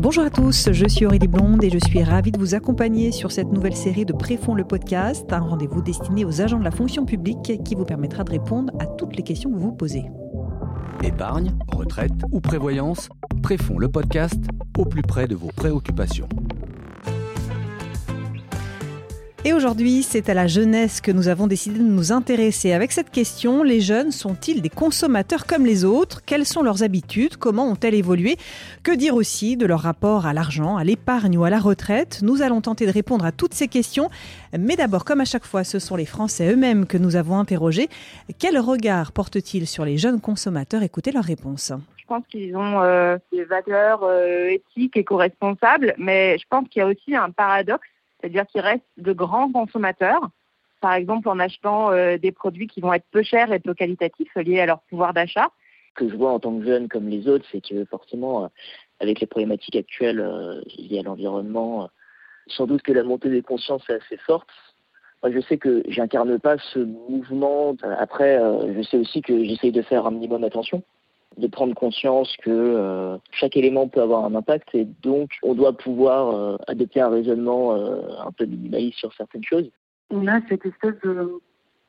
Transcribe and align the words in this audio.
Bonjour 0.00 0.22
à 0.22 0.30
tous, 0.30 0.68
je 0.70 0.86
suis 0.86 1.06
Aurélie 1.06 1.26
Blonde 1.26 1.64
et 1.64 1.70
je 1.70 1.78
suis 1.84 2.04
ravie 2.04 2.30
de 2.30 2.38
vous 2.38 2.54
accompagner 2.54 3.10
sur 3.10 3.32
cette 3.32 3.48
nouvelle 3.48 3.74
série 3.74 4.04
de 4.04 4.12
Préfonds 4.12 4.54
le 4.54 4.62
podcast, 4.62 5.32
un 5.32 5.40
rendez-vous 5.40 5.82
destiné 5.82 6.24
aux 6.24 6.40
agents 6.40 6.60
de 6.60 6.64
la 6.64 6.70
fonction 6.70 7.04
publique 7.04 7.64
qui 7.64 7.74
vous 7.74 7.84
permettra 7.84 8.22
de 8.22 8.30
répondre 8.30 8.72
à 8.78 8.86
toutes 8.86 9.16
les 9.16 9.24
questions 9.24 9.50
que 9.50 9.56
vous 9.56 9.70
vous 9.70 9.74
posez. 9.74 10.04
Épargne, 11.02 11.50
retraite 11.72 12.12
ou 12.30 12.40
prévoyance, 12.40 13.08
Préfonds 13.42 13.78
le 13.78 13.88
podcast 13.88 14.40
au 14.78 14.84
plus 14.84 15.02
près 15.02 15.26
de 15.26 15.34
vos 15.34 15.50
préoccupations. 15.56 16.28
Et 19.44 19.52
aujourd'hui, 19.52 20.02
c'est 20.02 20.28
à 20.28 20.34
la 20.34 20.48
jeunesse 20.48 21.00
que 21.00 21.12
nous 21.12 21.28
avons 21.28 21.46
décidé 21.46 21.78
de 21.78 21.84
nous 21.84 22.10
intéresser. 22.10 22.72
Avec 22.72 22.90
cette 22.90 23.10
question, 23.10 23.62
les 23.62 23.80
jeunes 23.80 24.10
sont-ils 24.10 24.60
des 24.60 24.68
consommateurs 24.68 25.46
comme 25.46 25.64
les 25.64 25.84
autres? 25.84 26.24
Quelles 26.26 26.44
sont 26.44 26.62
leurs 26.62 26.82
habitudes? 26.82 27.36
Comment 27.36 27.70
ont-elles 27.70 27.94
évolué? 27.94 28.36
Que 28.82 28.90
dire 28.90 29.14
aussi 29.14 29.56
de 29.56 29.64
leur 29.64 29.78
rapport 29.78 30.26
à 30.26 30.32
l'argent, 30.32 30.76
à 30.76 30.82
l'épargne 30.82 31.38
ou 31.38 31.44
à 31.44 31.50
la 31.50 31.60
retraite? 31.60 32.18
Nous 32.22 32.42
allons 32.42 32.60
tenter 32.60 32.84
de 32.84 32.90
répondre 32.90 33.24
à 33.24 33.30
toutes 33.30 33.54
ces 33.54 33.68
questions. 33.68 34.10
Mais 34.58 34.74
d'abord, 34.74 35.04
comme 35.04 35.20
à 35.20 35.24
chaque 35.24 35.46
fois, 35.46 35.62
ce 35.62 35.78
sont 35.78 35.94
les 35.94 36.04
Français 36.04 36.52
eux-mêmes 36.52 36.84
que 36.84 36.98
nous 36.98 37.14
avons 37.14 37.38
interrogés. 37.38 37.88
Quel 38.40 38.58
regard 38.58 39.12
portent-ils 39.12 39.68
sur 39.68 39.84
les 39.84 39.98
jeunes 39.98 40.20
consommateurs? 40.20 40.82
Écoutez 40.82 41.12
leurs 41.12 41.24
réponses. 41.24 41.72
Je 41.96 42.06
pense 42.08 42.24
qu'ils 42.28 42.56
ont 42.56 42.82
euh, 42.82 43.18
des 43.32 43.44
valeurs 43.44 44.02
euh, 44.02 44.48
éthiques 44.48 44.96
et 44.96 45.04
co-responsables, 45.04 45.94
mais 45.96 46.38
je 46.38 46.44
pense 46.50 46.66
qu'il 46.68 46.80
y 46.80 46.82
a 46.82 46.88
aussi 46.88 47.14
un 47.14 47.30
paradoxe 47.30 47.86
c'est-à-dire 48.20 48.46
qu'ils 48.46 48.60
restent 48.60 48.82
de 48.96 49.12
grands 49.12 49.50
consommateurs, 49.50 50.30
par 50.80 50.94
exemple 50.94 51.28
en 51.28 51.38
achetant 51.38 51.90
euh, 51.90 52.18
des 52.18 52.32
produits 52.32 52.66
qui 52.66 52.80
vont 52.80 52.92
être 52.92 53.06
peu 53.10 53.22
chers 53.22 53.52
et 53.52 53.58
peu 53.58 53.74
qualitatifs 53.74 54.34
liés 54.36 54.60
à 54.60 54.66
leur 54.66 54.80
pouvoir 54.82 55.12
d'achat. 55.12 55.48
Ce 55.90 56.04
que 56.04 56.10
je 56.10 56.16
vois 56.16 56.32
en 56.32 56.38
tant 56.38 56.56
que 56.58 56.64
jeune 56.64 56.88
comme 56.88 57.08
les 57.08 57.28
autres, 57.28 57.44
c'est 57.50 57.66
que 57.66 57.84
forcément, 57.84 58.44
euh, 58.44 58.48
avec 59.00 59.20
les 59.20 59.26
problématiques 59.26 59.76
actuelles 59.76 60.20
euh, 60.20 60.60
liées 60.76 61.00
à 61.00 61.02
l'environnement, 61.02 61.88
sans 62.46 62.66
doute 62.66 62.82
que 62.82 62.92
la 62.92 63.02
montée 63.02 63.30
des 63.30 63.42
consciences 63.42 63.88
est 63.88 63.94
assez 63.94 64.16
forte. 64.18 64.48
Moi, 65.22 65.32
je 65.32 65.40
sais 65.40 65.58
que 65.58 65.82
j'incarne 65.88 66.38
pas 66.38 66.56
ce 66.72 66.78
mouvement. 66.78 67.74
Après, 67.98 68.40
je 68.72 68.82
sais 68.82 68.96
aussi 68.96 69.20
que 69.20 69.44
j'essaye 69.44 69.72
de 69.72 69.82
faire 69.82 70.06
un 70.06 70.12
minimum 70.12 70.44
attention 70.44 70.84
de 71.36 71.46
prendre 71.46 71.74
conscience 71.74 72.36
que 72.38 72.50
euh, 72.50 73.16
chaque 73.30 73.56
élément 73.56 73.88
peut 73.88 74.02
avoir 74.02 74.24
un 74.24 74.34
impact 74.34 74.74
et 74.74 74.86
donc 75.02 75.30
on 75.42 75.54
doit 75.54 75.76
pouvoir 75.76 76.34
euh, 76.34 76.56
adopter 76.66 77.00
un 77.00 77.10
raisonnement 77.10 77.74
euh, 77.74 78.00
un 78.24 78.32
peu 78.32 78.44
minimaliste 78.46 78.98
sur 78.98 79.12
certaines 79.14 79.44
choses. 79.44 79.70
On 80.10 80.26
a 80.26 80.40
cette 80.48 80.64
espèce 80.64 80.98
de 81.04 81.40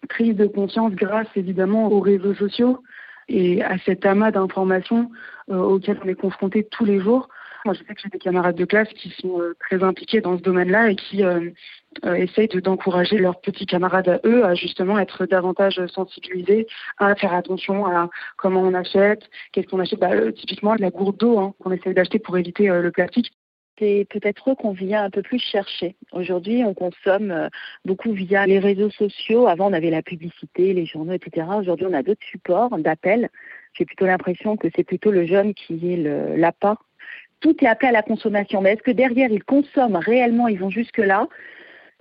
prise 0.07 0.35
de 0.35 0.45
conscience 0.45 0.93
grâce 0.93 1.27
évidemment 1.35 1.91
aux 1.91 1.99
réseaux 1.99 2.35
sociaux 2.35 2.83
et 3.27 3.63
à 3.63 3.77
cet 3.79 4.05
amas 4.05 4.31
d'informations 4.31 5.09
auxquelles 5.47 5.99
on 6.03 6.07
est 6.07 6.15
confronté 6.15 6.67
tous 6.69 6.85
les 6.85 6.99
jours. 6.99 7.29
Moi, 7.65 7.73
je 7.73 7.79
sais 7.79 7.93
que 7.93 8.01
j'ai 8.01 8.09
des 8.09 8.19
camarades 8.19 8.55
de 8.55 8.65
classe 8.65 8.87
qui 8.89 9.09
sont 9.19 9.41
euh, 9.41 9.53
très 9.59 9.83
impliqués 9.83 10.21
dans 10.21 10.37
ce 10.37 10.43
domaine-là 10.43 10.91
et 10.91 10.95
qui 10.95 11.23
euh, 11.23 11.49
euh, 12.05 12.13
essayent 12.13 12.47
d'encourager 12.47 13.17
leurs 13.17 13.41
petits 13.41 13.65
camarades 13.65 14.07
à 14.07 14.19
eux 14.25 14.45
à 14.45 14.55
justement 14.55 14.97
être 14.97 15.25
davantage 15.25 15.85
sensibilisés, 15.87 16.67
à 16.97 17.15
faire 17.15 17.33
attention 17.33 17.85
à 17.85 18.09
comment 18.37 18.61
on 18.61 18.73
achète, 18.73 19.29
qu'est-ce 19.51 19.67
qu'on 19.67 19.79
achète. 19.79 19.99
Bah, 19.99 20.31
typiquement, 20.31 20.75
la 20.75 20.89
gourde 20.89 21.17
d'eau 21.17 21.37
hein, 21.37 21.53
qu'on 21.59 21.71
essaye 21.71 21.93
d'acheter 21.93 22.19
pour 22.19 22.37
éviter 22.37 22.67
le 22.67 22.91
plastique 22.91 23.31
c'est 23.77 24.05
peut-être 24.09 24.51
eux 24.51 24.55
qu'on 24.55 24.73
vient 24.73 25.05
un 25.05 25.09
peu 25.09 25.21
plus 25.21 25.39
chercher. 25.39 25.95
Aujourd'hui, 26.11 26.65
on 26.65 26.73
consomme 26.73 27.47
beaucoup 27.85 28.11
via 28.11 28.45
les 28.45 28.59
réseaux 28.59 28.89
sociaux. 28.89 29.47
Avant, 29.47 29.69
on 29.69 29.73
avait 29.73 29.89
la 29.89 30.01
publicité, 30.01 30.73
les 30.73 30.85
journaux, 30.85 31.13
etc. 31.13 31.47
Aujourd'hui, 31.57 31.85
on 31.89 31.93
a 31.93 32.03
d'autres 32.03 32.25
supports 32.29 32.77
d'appel. 32.77 33.29
J'ai 33.71 33.85
plutôt 33.85 34.05
l'impression 34.05 34.57
que 34.57 34.67
c'est 34.75 34.83
plutôt 34.83 35.11
le 35.11 35.25
jeune 35.25 35.53
qui 35.53 35.93
est 35.93 36.35
l'appât 36.35 36.75
tout 37.39 37.55
est 37.63 37.67
appelé 37.67 37.89
à 37.89 37.91
la 37.91 38.01
consommation. 38.01 38.61
Mais 38.61 38.73
est-ce 38.73 38.83
que 38.83 38.91
derrière, 38.91 39.31
ils 39.31 39.43
consomment 39.43 39.97
réellement, 39.97 40.47
ils 40.47 40.59
vont 40.59 40.69
jusque-là? 40.69 41.27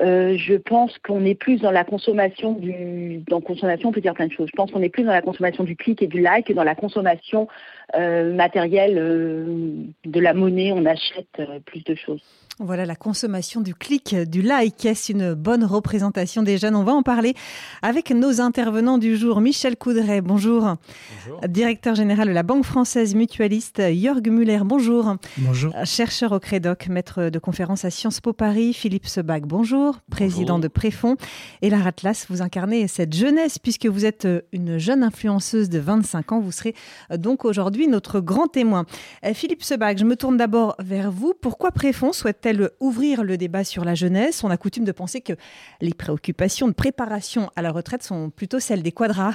Euh, 0.00 0.36
je 0.36 0.54
pense 0.54 0.96
qu'on 0.98 1.24
est 1.24 1.34
plus 1.34 1.60
dans 1.60 1.72
la 1.72 1.82
consommation 1.82 2.52
du. 2.52 3.18
Dans 3.26 3.40
consommation, 3.40 3.88
on 3.88 3.92
peut 3.92 4.00
dire 4.00 4.14
plein 4.14 4.28
de 4.28 4.32
choses. 4.32 4.48
Je 4.48 4.56
pense 4.56 4.70
qu'on 4.70 4.82
est 4.82 4.88
plus 4.88 5.02
dans 5.02 5.12
la 5.12 5.22
consommation 5.22 5.64
du 5.64 5.74
clic 5.74 6.02
et 6.02 6.06
du 6.06 6.20
like 6.20 6.46
que 6.46 6.52
dans 6.52 6.62
la 6.62 6.76
consommation 6.76 7.48
euh, 7.96 8.32
matérielle 8.32 8.96
euh, 8.96 9.84
de 10.04 10.20
la 10.20 10.34
monnaie. 10.34 10.70
On 10.72 10.86
achète 10.86 11.42
plus 11.66 11.82
de 11.82 11.96
choses. 11.96 12.22
Voilà 12.60 12.86
la 12.86 12.96
consommation 12.96 13.60
du 13.60 13.72
clic, 13.72 14.16
du 14.16 14.42
like. 14.42 14.84
Est-ce 14.84 15.12
une 15.12 15.34
bonne 15.34 15.64
représentation 15.64 16.42
des 16.42 16.58
jeunes? 16.58 16.74
On 16.74 16.82
va 16.82 16.92
en 16.92 17.04
parler 17.04 17.34
avec 17.82 18.10
nos 18.10 18.40
intervenants 18.40 18.98
du 18.98 19.16
jour. 19.16 19.40
Michel 19.40 19.76
Coudray, 19.76 20.20
bonjour. 20.20 20.62
bonjour. 20.62 21.40
Directeur 21.48 21.94
général 21.94 22.26
de 22.26 22.32
la 22.32 22.42
Banque 22.42 22.64
française 22.64 23.14
mutualiste. 23.14 23.80
Jörg 23.94 24.28
Muller, 24.28 24.62
bonjour. 24.64 25.14
Bonjour. 25.36 25.72
Chercheur 25.84 26.32
au 26.32 26.40
Crédoc, 26.40 26.88
maître 26.88 27.30
de 27.30 27.38
conférence 27.38 27.84
à 27.84 27.90
Sciences 27.90 28.20
Po 28.20 28.32
Paris. 28.32 28.74
Philippe 28.74 29.06
Sebag, 29.06 29.46
bonjour. 29.46 30.00
Président 30.10 30.58
de 30.58 30.66
Préfond. 30.66 31.16
Et 31.62 31.70
Lara 31.70 31.90
Atlas, 31.90 32.26
vous 32.28 32.42
incarnez 32.42 32.88
cette 32.88 33.14
jeunesse 33.14 33.60
puisque 33.60 33.86
vous 33.86 34.04
êtes 34.04 34.26
une 34.50 34.78
jeune 34.78 35.04
influenceuse 35.04 35.68
de 35.68 35.78
25 35.78 36.32
ans. 36.32 36.40
Vous 36.40 36.50
serez 36.50 36.74
donc 37.10 37.44
aujourd'hui 37.44 37.86
notre 37.86 38.18
grand 38.18 38.48
témoin. 38.48 38.84
Euh, 39.24 39.32
Philippe 39.32 39.62
Sebag, 39.62 39.98
je 39.98 40.04
me 40.04 40.16
tourne 40.16 40.36
d'abord 40.36 40.74
vers 40.80 41.12
vous. 41.12 41.34
Pourquoi 41.40 41.70
Préfond 41.70 42.12
souhaite 42.12 42.47
ouvrir 42.80 43.22
le 43.22 43.36
débat 43.36 43.64
sur 43.64 43.84
la 43.84 43.94
jeunesse 43.94 44.44
On 44.44 44.50
a 44.50 44.56
coutume 44.56 44.84
de 44.84 44.92
penser 44.92 45.20
que 45.20 45.34
les 45.80 45.94
préoccupations 45.94 46.68
de 46.68 46.72
préparation 46.72 47.50
à 47.56 47.62
la 47.62 47.70
retraite 47.70 48.02
sont 48.02 48.30
plutôt 48.30 48.60
celles 48.60 48.82
des 48.82 48.92
quadras. 48.92 49.34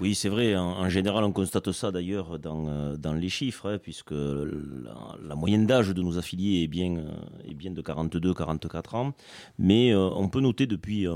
Oui, 0.00 0.14
c'est 0.14 0.28
vrai. 0.28 0.56
En, 0.56 0.88
général, 0.88 1.22
on 1.22 1.32
constate 1.32 1.70
ça 1.70 1.92
d'ailleurs 1.92 2.38
dans, 2.38 2.66
euh, 2.66 3.14
les 3.14 3.28
chiffres, 3.28 3.70
hein, 3.70 3.78
puisque 3.78 4.10
la, 4.10 5.34
moyenne 5.36 5.66
d'âge 5.66 5.90
de 5.90 6.02
nos 6.02 6.18
affiliés 6.18 6.64
est 6.64 6.66
bien, 6.66 6.96
euh, 6.96 7.70
de 7.70 7.82
42-44 7.82 8.96
ans. 8.96 9.14
Mais 9.58 9.92
euh, 9.92 10.08
on 10.14 10.28
peut 10.28 10.40
noter 10.40 10.66
depuis 10.66 11.06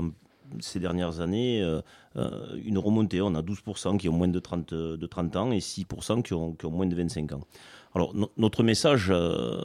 ces 0.59 0.79
dernières 0.79 1.19
années 1.19 1.61
une 2.63 2.77
remontée. 2.77 3.19
On 3.21 3.35
a 3.35 3.41
12% 3.41 3.97
qui 3.97 4.07
ont 4.07 4.13
moins 4.13 4.29
de 4.29 4.39
30, 4.39 4.73
de 4.73 5.05
30 5.05 5.35
ans 5.35 5.51
et 5.51 5.59
6% 5.59 6.21
qui 6.21 6.33
ont, 6.33 6.53
qui 6.53 6.65
ont 6.65 6.71
moins 6.71 6.85
de 6.85 6.95
25 6.95 7.33
ans. 7.33 7.41
Alors, 7.97 8.13
notre 8.37 8.61
message, 8.61 9.07
euh, 9.09 9.59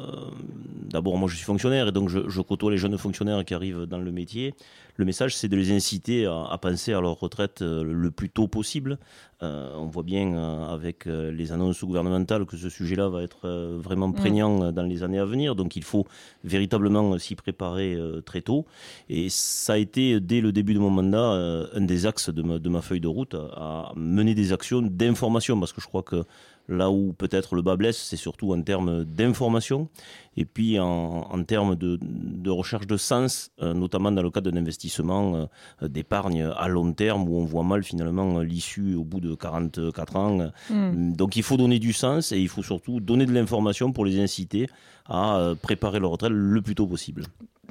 d'abord, 0.88 1.18
moi 1.18 1.28
je 1.28 1.36
suis 1.36 1.44
fonctionnaire 1.44 1.88
et 1.88 1.92
donc 1.92 2.08
je, 2.08 2.40
côtoie 2.40 2.70
les 2.70 2.78
jeunes 2.78 2.96
fonctionnaires 2.96 3.44
qui 3.44 3.52
arrivent 3.52 3.82
dans 3.82 3.98
le 3.98 4.10
métier. 4.10 4.54
Le 4.96 5.04
message, 5.04 5.36
c'est 5.36 5.48
de 5.48 5.56
les 5.56 5.70
inciter 5.70 6.24
à, 6.24 6.56
penser 6.56 6.94
à 6.94 7.02
leur 7.02 7.20
retraite 7.20 7.60
euh, 7.60 7.84
le 7.84 8.10
plus 8.10 8.30
tôt 8.30 8.48
possible. 8.48 8.98
Euh, 9.42 9.74
on 9.76 9.84
voit 9.84 10.02
bien 10.02 10.64
avec 10.70 11.04
les 11.04 11.52
annonces 11.52 11.84
gouvernementales 11.84 12.46
que 12.46 12.56
ce 12.56 12.70
sujet-là 12.70 13.08
va 13.08 13.22
être 13.22 13.48
vraiment 13.76 14.08
mm. 14.08 14.14
prégnant 14.14 14.72
dans 14.72 14.82
les 14.82 15.02
années 15.02 15.18
à 15.18 15.26
venir. 15.26 15.54
Donc, 15.54 15.76
il 15.76 15.84
faut 15.84 16.06
véritablement 16.42 17.18
s'y 17.18 17.34
préparer 17.34 17.98
très 18.24 18.40
tôt. 18.40 18.64
Et 19.10 19.28
ça 19.28 19.74
a 19.74 19.76
été, 19.76 20.20
dès 20.20 20.40
le 20.40 20.52
début 20.52 20.72
de 20.72 20.78
mon 20.78 20.90
mandat, 20.90 21.68
un 21.74 21.80
des 21.80 22.06
axes 22.06 22.30
de 22.30 22.40
ma, 22.40 22.58
de 22.58 22.68
ma 22.70 22.80
feuille 22.80 23.00
de 23.00 23.08
route, 23.08 23.34
à 23.34 23.92
mener 23.96 24.34
des 24.34 24.54
actions 24.54 24.80
d'information 24.80 25.58
parce 25.58 25.72
que 25.72 25.82
je 25.82 25.86
crois 25.86 26.02
que 26.02 26.24
Là 26.68 26.90
où 26.90 27.12
peut-être 27.12 27.54
le 27.54 27.62
bas 27.62 27.76
blesse, 27.76 27.98
c'est 27.98 28.16
surtout 28.16 28.52
en 28.52 28.62
termes 28.62 29.04
d'information 29.04 29.88
et 30.36 30.44
puis 30.44 30.78
en, 30.78 31.44
termes 31.44 31.76
de, 31.76 32.50
recherche 32.50 32.86
de 32.86 32.96
sens, 32.96 33.50
euh, 33.60 33.74
notamment 33.74 34.12
dans 34.12 34.22
le 34.22 34.30
cadre 34.30 34.50
d'un 34.50 34.58
investissement 34.58 35.48
euh, 35.82 35.88
d'épargne 35.88 36.42
à 36.56 36.68
long 36.68 36.92
terme 36.92 37.28
où 37.28 37.38
on 37.38 37.44
voit 37.44 37.64
mal 37.64 37.82
finalement 37.82 38.40
l'issue 38.40 38.94
au 38.94 39.04
bout 39.04 39.20
de 39.20 39.34
44 39.34 40.16
ans. 40.16 40.50
Hmm. 40.70 41.12
Donc 41.12 41.36
il 41.36 41.42
faut 41.42 41.56
donner 41.56 41.78
du 41.78 41.92
sens 41.92 42.32
et 42.32 42.38
il 42.38 42.48
faut 42.48 42.62
surtout 42.62 43.00
donner 43.00 43.26
de 43.26 43.32
l'information 43.32 43.92
pour 43.92 44.04
les 44.04 44.20
inciter 44.20 44.68
à 45.06 45.36
euh, 45.36 45.54
préparer 45.54 46.00
leur 46.00 46.10
retraite 46.10 46.32
le 46.32 46.62
plus 46.62 46.74
tôt 46.74 46.86
possible. 46.86 47.24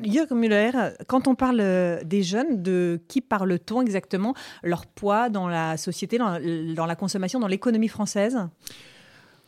Jörg 0.03 0.31
Müller, 0.31 0.71
quand 1.07 1.27
on 1.27 1.35
parle 1.35 2.01
des 2.05 2.23
jeunes, 2.23 2.61
de 2.61 2.99
qui 3.07 3.21
parle-t-on 3.21 3.81
exactement? 3.81 4.33
Leur 4.63 4.85
poids 4.85 5.29
dans 5.29 5.47
la 5.47 5.77
société, 5.77 6.17
dans, 6.17 6.85
la 6.85 6.95
consommation, 6.95 7.39
dans 7.39 7.47
l'économie 7.47 7.87
française? 7.87 8.37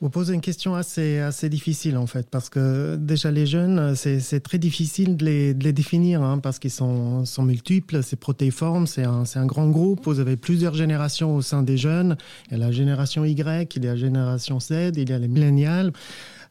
Vous 0.02 0.09
posez 0.09 0.34
une 0.34 0.42
question 0.42 0.75
assez, 0.75 1.31
difficile 1.44 1.95
en 1.95 2.07
fait, 2.07 2.30
parce 2.30 2.50
que 2.50 2.98
déjà 2.98 3.31
les 3.31 3.45
jeunes, 3.45 3.95
c'est 3.95 4.42
très 4.42 4.57
difficile 4.57 5.16
de 5.16 5.24
les, 5.24 5.54
définir, 5.54 6.22
hein, 6.22 6.39
parce 6.39 6.60
qu'ils 6.60 6.72
sont, 6.72 7.24
sont, 7.24 7.44
multiples, 7.44 8.04
c'est 8.04 8.19
protéiforme, 8.19 8.86
c'est 8.86 9.06
un, 9.06 9.24
un, 9.33 9.45
grand 9.45 9.69
groupe, 9.69 10.01
vous 10.04 10.19
avez 10.19 10.36
plusieurs 10.36 10.74
générations 10.74 11.33
au 11.36 11.42
sein 11.42 11.63
des 11.63 11.77
jeunes, 11.77 12.18
il 12.48 12.57
y 12.57 12.62
a 12.62 12.66
la 12.66 12.72
génération 12.72 13.24
Y, 13.24 13.77
il 13.77 13.86
y 13.86 13.88
a 13.88 13.92
la 13.92 13.95
génération 13.95 14.60
Z, 14.60 14.92
il 14.98 15.10
y 15.10 15.13
a 15.13 15.19
les 15.19 15.30
millénials. 15.30 15.94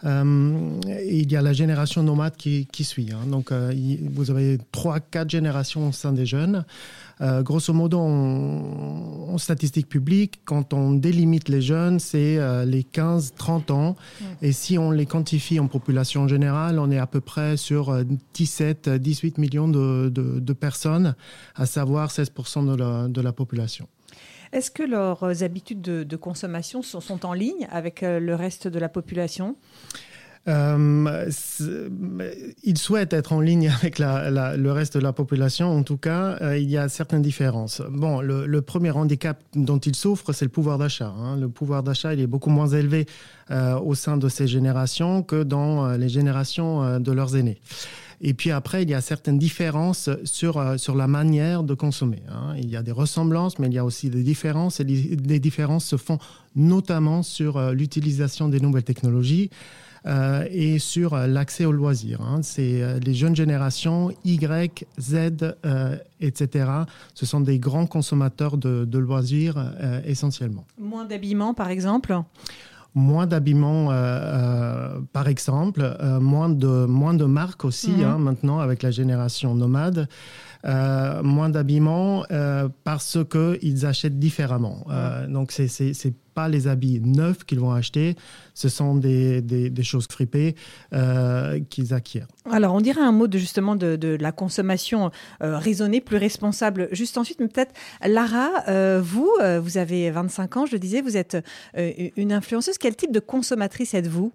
Euh, 0.05 0.81
il 1.09 1.31
y 1.31 1.37
a 1.37 1.43
la 1.43 1.53
génération 1.53 2.03
nomade 2.03 2.37
qui, 2.37 2.85
suit. 2.85 3.11
Hein. 3.13 3.27
Donc, 3.27 3.53
euh, 3.53 3.73
vous 4.13 4.31
avez 4.31 4.59
trois, 4.73 5.01
quatre 5.01 5.31
générations 5.31 5.89
au 5.89 5.93
sein 5.93 6.13
des 6.13 6.27
jeunes. 6.27 6.65
Euh, 7.21 7.43
grosso 7.43 7.73
modo, 7.73 8.01
en, 8.01 9.39
statistique 9.39 9.89
publique, 9.89 10.41
quand 10.45 10.73
on 10.73 10.93
délimite 10.93 11.49
les 11.49 11.63
jeunes, 11.63 12.01
c'est 12.01 12.39
les 12.67 12.83
15-30 12.83 13.73
ans. 13.73 13.97
Et 14.43 14.53
si 14.53 14.79
on 14.79 14.91
les 14.91 15.07
quantifie 15.07 15.59
en 15.59 15.69
population 15.69 16.29
générale, 16.29 16.79
on 16.79 16.91
est 16.91 16.99
à 16.99 17.07
peu 17.07 17.21
près 17.21 17.57
sur 17.57 17.97
17-18 18.35 19.41
millions 19.41 19.69
de, 19.69 20.53
personnes, 20.53 21.15
à 21.55 21.67
savoir 21.67 22.11
16% 22.11 23.11
de 23.11 23.21
la 23.21 23.33
population. 23.33 23.89
Est-ce 24.53 24.71
que 24.71 24.83
leurs 24.83 25.43
habitudes 25.43 25.81
de, 25.81 26.17
consommation 26.17 26.83
sont, 26.83 27.25
en 27.25 27.33
ligne 27.33 27.67
avec 27.71 28.03
euh, 28.03 28.21
le 28.21 28.35
reste 28.35 28.69
de 28.69 28.79
la 28.79 28.91
population? 28.91 29.57
Euh, 30.49 31.31
il 32.65 32.77
souhaite 32.77 33.13
être 33.13 33.33
en 33.33 33.41
ligne 33.41 33.69
avec 33.81 33.99
le 33.99 34.71
reste 34.71 34.99
de 34.99 35.03
la 35.03 35.15
population. 35.15 35.71
En 35.71 35.83
tout 35.83 35.97
cas, 35.97 36.37
euh, 36.43 36.59
il 36.59 36.69
y 36.69 36.77
a 36.77 36.91
certaines 36.91 37.23
différences. 37.23 37.81
Bon, 37.89 38.21
le, 38.21 38.61
premier 38.61 38.91
handicap 38.91 39.41
dont 39.55 39.79
il 39.79 39.97
souffre, 39.97 40.35
c'est 40.35 40.45
le 40.45 40.51
pouvoir 40.51 40.77
d'achat. 40.77 41.15
Hein. 41.19 41.39
Le 41.39 41.49
pouvoir 41.49 41.83
d'achat, 41.83 42.13
il 42.13 42.21
est 42.21 42.27
beaucoup 42.27 42.51
moins 42.51 42.69
élevé 42.69 43.07
au 43.85 43.95
sein 43.95 44.17
de 44.17 44.29
ces 44.31 44.47
générations 44.47 45.23
que 45.23 45.43
dans 45.43 45.93
les 45.97 46.09
générations 46.09 46.99
de 47.01 47.13
leurs 47.13 47.37
aînés. 47.37 47.61
Et 48.23 48.35
puis 48.35 48.51
après, 48.53 48.85
il 48.85 48.91
y 48.91 48.95
a 48.95 49.01
certaines 49.01 49.39
différences 49.39 50.09
sur, 50.25 50.79
sur 50.79 50.95
la 50.95 51.09
manière 51.09 51.65
de 51.65 51.75
consommer. 51.75 52.23
Hein. 52.31 52.55
Il 52.57 52.71
y 52.71 52.77
a 52.77 52.83
des 52.83 52.93
ressemblances, 52.93 53.59
mais 53.59 53.67
il 53.67 53.73
y 53.73 53.79
a 53.79 53.85
aussi 53.85 54.11
des 54.11 54.23
différences. 54.23 54.79
Et 54.81 54.85
les 54.85 55.41
différences 55.41 55.85
se 55.85 55.97
font 55.97 56.19
notamment 56.55 57.23
sur 57.23 57.73
l'utilisation 57.73 58.49
des 58.49 58.61
nouvelles 58.61 58.85
technologies. 58.85 59.51
Euh, 60.05 60.49
et 60.51 60.81
sur 60.81 61.15
euh, 61.15 61.29
l'accès 61.29 61.65
aux 61.65 61.71
loisirs. 61.71 62.23
Hein. 62.23 62.41
C'est 62.43 62.83
euh, 62.83 62.99
les 62.99 63.15
jeunes 63.15 63.37
générations 63.37 64.11
Y, 64.25 64.85
Z, 64.99 65.55
etc. 66.21 66.67
Ce 67.15 67.25
sont 67.25 67.41
des 67.41 67.61
grands 67.61 67.87
consommateurs 67.87 68.57
de, 68.57 68.85
de 68.85 68.99
loisirs 68.99 69.73
essentiellement. 70.05 70.65
Moins 70.79 71.05
d'habillement, 71.05 71.55
par 71.55 71.71
exemple? 71.71 72.17
Moins 72.95 73.27
d'habillement, 73.27 73.89
par 75.13 75.29
exemple, 75.29 75.97
moins, 76.21 76.49
de, 76.49 76.87
moins 76.87 77.15
de 77.15 77.25
marques 77.25 77.65
aussi, 77.65 77.91
mhm. 77.91 78.05
hein, 78.05 78.19
maintenant, 78.19 78.59
avec 78.59 78.83
la 78.83 78.91
génération 78.91 79.55
nomade. 79.55 80.09
Euh, 80.65 81.25
moins 81.25 81.49
d'habillement 81.49 82.25
euh, 82.31 82.69
parce 82.85 83.19
qu'ils 83.29 83.85
achètent 83.85 84.21
différemment. 84.21 84.87
Euh, 84.91 85.27
donc, 85.27 85.51
ce 85.51 85.63
n'est 85.63 86.15
pas 86.35 86.49
les 86.49 86.69
habits 86.69 87.01
neufs 87.01 87.45
qu'ils 87.45 87.59
vont 87.59 87.73
acheter, 87.73 88.15
ce 88.55 88.69
sont 88.69 88.95
des, 88.95 89.43
des, 89.43 89.83
choses 89.83 90.07
fripées 90.09 90.55
qu'ils 91.69 91.93
acquièrent. 91.93 92.29
Alors, 92.51 92.75
on 92.75 92.81
dirait 92.81 93.03
un 93.03 93.13
mot 93.13 93.27
de, 93.27 93.37
justement 93.37 93.77
de, 93.77 93.97
de 93.97 94.17
la 94.19 94.33
consommation 94.33 95.11
raisonnée, 95.41 96.01
plus 96.01 96.17
responsable. 96.17 96.89
Juste 96.93 97.19
ensuite, 97.19 97.39
peut-être, 97.39 97.75
Lara, 98.07 98.49
vous, 99.01 99.31
vous 99.61 99.77
avez 99.77 100.11
25 100.11 100.57
ans, 100.57 100.65
je 100.65 100.73
le 100.73 100.79
disais, 100.79 101.03
vous 101.03 101.19
êtes 101.19 101.37
une 101.75 102.33
influenceuse. 102.33 102.79
Quel 102.79 102.97
type 102.97 103.13
de 103.13 103.21
consommatrice 103.21 103.93
êtes-vous? 103.93 104.33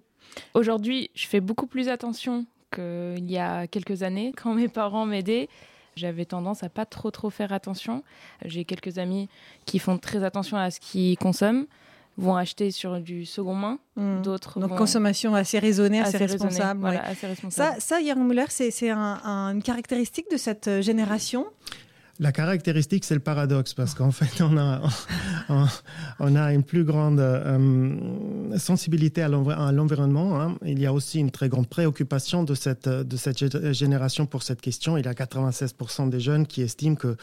Aujourd'hui, 0.54 1.10
je 1.14 1.26
fais 1.26 1.40
beaucoup 1.40 1.66
plus 1.66 1.88
attention 1.88 2.46
qu'il 2.72 3.28
y 3.28 3.38
a 3.38 3.66
quelques 3.66 4.04
années, 4.04 4.32
quand 4.40 4.54
mes 4.54 4.68
parents 4.68 5.06
m'aidaient. 5.06 5.48
J'avais 5.98 6.24
tendance 6.24 6.62
à 6.62 6.68
pas 6.68 6.86
trop 6.86 7.10
trop 7.10 7.28
faire 7.30 7.52
attention. 7.52 8.04
J'ai 8.44 8.64
quelques 8.64 8.98
amis 8.98 9.28
qui 9.66 9.78
font 9.78 9.98
très 9.98 10.22
attention 10.24 10.56
à 10.56 10.70
ce 10.70 10.80
qu'ils 10.80 11.18
consomment 11.18 11.66
vont 12.18 12.34
acheter 12.34 12.72
sur 12.72 13.00
du 13.00 13.24
second 13.24 13.54
main, 13.54 13.78
mmh. 13.94 14.22
d'autres 14.22 14.58
donc 14.58 14.76
consommation 14.76 15.36
assez 15.36 15.60
raisonnée, 15.60 16.00
assez, 16.00 16.18
responsable. 16.18 16.80
Voilà, 16.80 17.04
assez 17.06 17.28
responsable. 17.28 17.80
Ça, 17.80 17.80
ça 17.80 18.00
Yaron 18.00 18.24
Muller, 18.24 18.46
c'est 18.48 18.90
une 18.90 19.62
caractéristique 19.62 20.28
de 20.30 20.36
cette 20.36 20.66
euh, 20.66 20.82
génération? 20.82 21.46
La 22.20 22.32
caractéristique, 22.32 23.04
c'est 23.04 23.14
le 23.14 23.20
paradoxe, 23.20 23.74
parce 23.74 23.94
qu'en 23.94 24.10
fait, 24.10 24.42
on 24.42 24.56
a, 26.36 26.52
une 26.52 26.64
plus 26.64 26.82
grande 26.82 27.20
euh, 27.20 27.96
sensibilité 28.58 29.22
à 29.22 29.28
l'environnement. 29.28 30.40
Hein. 30.40 30.56
Il 30.64 30.80
y 30.80 30.86
a 30.86 30.92
aussi 30.92 31.20
une 31.20 31.30
très 31.30 31.48
grande 31.48 31.68
préoccupation 31.68 32.42
de 32.42 32.54
cette, 32.54 32.88
génération 33.72 34.26
pour 34.26 34.42
cette 34.42 34.60
question. 34.60 34.96
Il 34.98 35.04
y 35.04 35.08
a 35.08 35.12
96% 35.12 36.10
des 36.10 36.18
jeunes 36.18 36.46
qui 36.46 36.62
estiment 36.62 36.96
que 36.96 37.16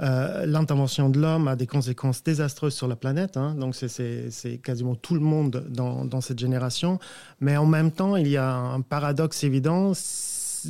euh, 0.00 0.46
l'intervention 0.46 1.10
de 1.10 1.20
l'homme 1.20 1.46
a 1.46 1.54
des 1.54 1.66
conséquences 1.66 2.24
désastreuses 2.24 2.74
sur 2.74 2.88
la 2.88 2.96
planète. 2.96 3.36
Hein. 3.36 3.54
Donc, 3.54 3.76
c'est 3.76 4.58
quasiment 4.64 4.96
tout 4.96 5.14
le 5.14 5.20
monde 5.20 5.64
dans 5.70 6.20
cette 6.20 6.40
génération. 6.40 6.98
Mais 7.40 7.56
en 7.56 7.66
même 7.66 7.92
temps, 7.92 8.16
il 8.16 8.26
y 8.26 8.38
a 8.38 8.52
un 8.52 8.80
paradoxe 8.80 9.44
évident 9.44 9.92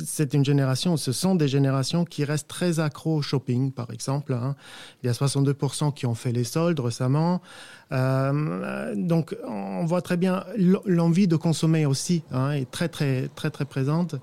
c'est 0.05 0.33
une 0.33 0.43
génération, 0.43 0.97
ce 0.97 1.11
sont 1.11 1.35
des 1.35 1.47
générations 1.47 2.05
qui 2.05 2.23
restent 2.23 2.47
très 2.47 2.79
accros 2.79 3.17
au 3.17 3.21
shopping, 3.21 3.71
par 3.71 3.91
exemple. 3.91 4.33
Hein. 4.33 4.55
Il 5.01 5.07
y 5.07 5.09
a 5.09 5.13
62% 5.13 5.93
qui 5.93 6.05
ont 6.05 6.15
fait 6.15 6.31
les 6.31 6.43
soldes 6.43 6.79
récemment. 6.79 7.41
Euh, 7.91 8.93
donc, 8.95 9.35
on 9.47 9.85
voit 9.85 10.01
très 10.01 10.17
bien 10.17 10.45
l'envie 10.85 11.27
de 11.27 11.35
consommer 11.35 11.85
aussi 11.85 12.23
hein, 12.31 12.51
est 12.51 12.69
très, 12.69 12.89
très, 12.89 13.27
très, 13.35 13.49
très 13.49 13.65
présente 13.65 14.15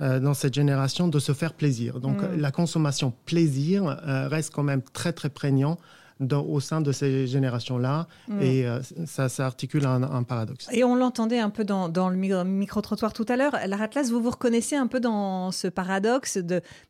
euh, 0.00 0.20
dans 0.20 0.34
cette 0.34 0.54
génération 0.54 1.08
de 1.08 1.18
se 1.18 1.32
faire 1.32 1.54
plaisir. 1.54 2.00
Donc, 2.00 2.22
mm. 2.22 2.38
la 2.38 2.50
consommation 2.50 3.12
plaisir 3.24 3.86
euh, 3.86 4.28
reste 4.28 4.52
quand 4.52 4.62
même 4.62 4.82
très, 4.82 5.12
très 5.12 5.30
prégnant 5.30 5.78
au 6.20 6.60
sein 6.60 6.80
de 6.80 6.92
ces 6.92 7.26
générations-là. 7.26 8.06
Mm. 8.28 8.40
Et 8.40 8.66
euh, 8.66 8.80
ça, 9.06 9.28
ça, 9.28 9.46
articule 9.46 9.86
un, 9.86 10.22
paradoxe. 10.22 10.68
Et 10.72 10.84
on 10.84 10.94
l'entendait 10.94 11.38
un 11.38 11.50
peu 11.50 11.64
dans, 11.64 11.88
dans 11.88 12.08
le 12.08 12.16
micro-trottoir 12.16 13.12
tout 13.12 13.26
à 13.28 13.36
l'heure. 13.36 13.56
La 13.66 13.80
Atlas, 13.80 14.10
vous 14.10 14.22
vous 14.22 14.30
reconnaissez 14.30 14.76
un 14.76 14.86
peu 14.86 15.00
dans 15.00 15.50
ce 15.52 15.68
paradoxe 15.68 16.38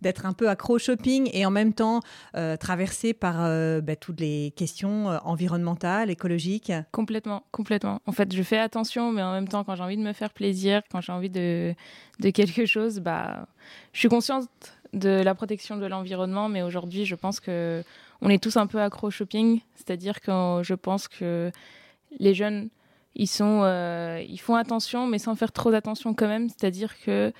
d'être 0.00 0.26
un 0.26 0.32
peu 0.32 0.48
accro 0.48 0.76
au 0.76 0.78
shopping 0.78 1.28
et 1.32 1.44
en 1.44 1.50
même 1.50 1.72
temps 1.72 2.00
euh, 2.36 2.56
traversé 2.56 3.12
par 3.12 3.36
euh, 3.40 3.80
bah, 3.80 3.96
toutes 3.96 4.20
les 4.20 4.52
questions 4.56 5.06
environnementales, 5.24 6.10
écologiques? 6.10 6.72
Complètement, 6.92 7.44
complètement. 7.50 8.00
En 8.06 8.12
fait, 8.12 8.34
je 8.34 8.42
fais 8.42 8.58
attention, 8.58 9.12
mais 9.12 9.22
en 9.22 9.32
même 9.32 9.48
temps, 9.48 9.64
quand 9.64 9.74
j'ai 9.74 9.82
envie 9.82 9.96
de 9.96 10.02
me 10.02 10.12
faire 10.12 10.32
plaisir, 10.32 10.82
quand 10.90 11.00
j'ai 11.00 11.12
envie 11.12 11.30
de, 11.30 11.74
de 12.20 12.30
quelque 12.30 12.66
chose, 12.66 13.00
bah, 13.00 13.46
je 13.92 13.98
suis 13.98 14.08
consciente 14.08 14.48
de 14.92 15.22
la 15.22 15.34
protection 15.34 15.76
de 15.76 15.86
l'environnement, 15.86 16.48
mais 16.48 16.62
aujourd'hui, 16.62 17.04
je 17.04 17.14
pense 17.14 17.40
que 17.40 17.82
on 18.22 18.30
est 18.30 18.42
tous 18.42 18.56
un 18.56 18.66
peu 18.66 18.80
accro 18.80 19.08
au 19.08 19.10
shopping, 19.10 19.60
c'est-à-dire 19.74 20.20
que 20.20 20.60
je 20.62 20.74
pense 20.74 21.08
que 21.08 21.50
les 22.18 22.34
jeunes, 22.34 22.68
ils 23.14 23.26
sont, 23.26 23.62
euh, 23.62 24.22
ils 24.26 24.40
font 24.40 24.54
attention, 24.54 25.06
mais 25.06 25.18
sans 25.18 25.34
faire 25.34 25.52
trop 25.52 25.70
d'attention 25.70 26.14
quand 26.14 26.28
même. 26.28 26.48
C'est-à-dire 26.48 26.98
que 27.00 27.32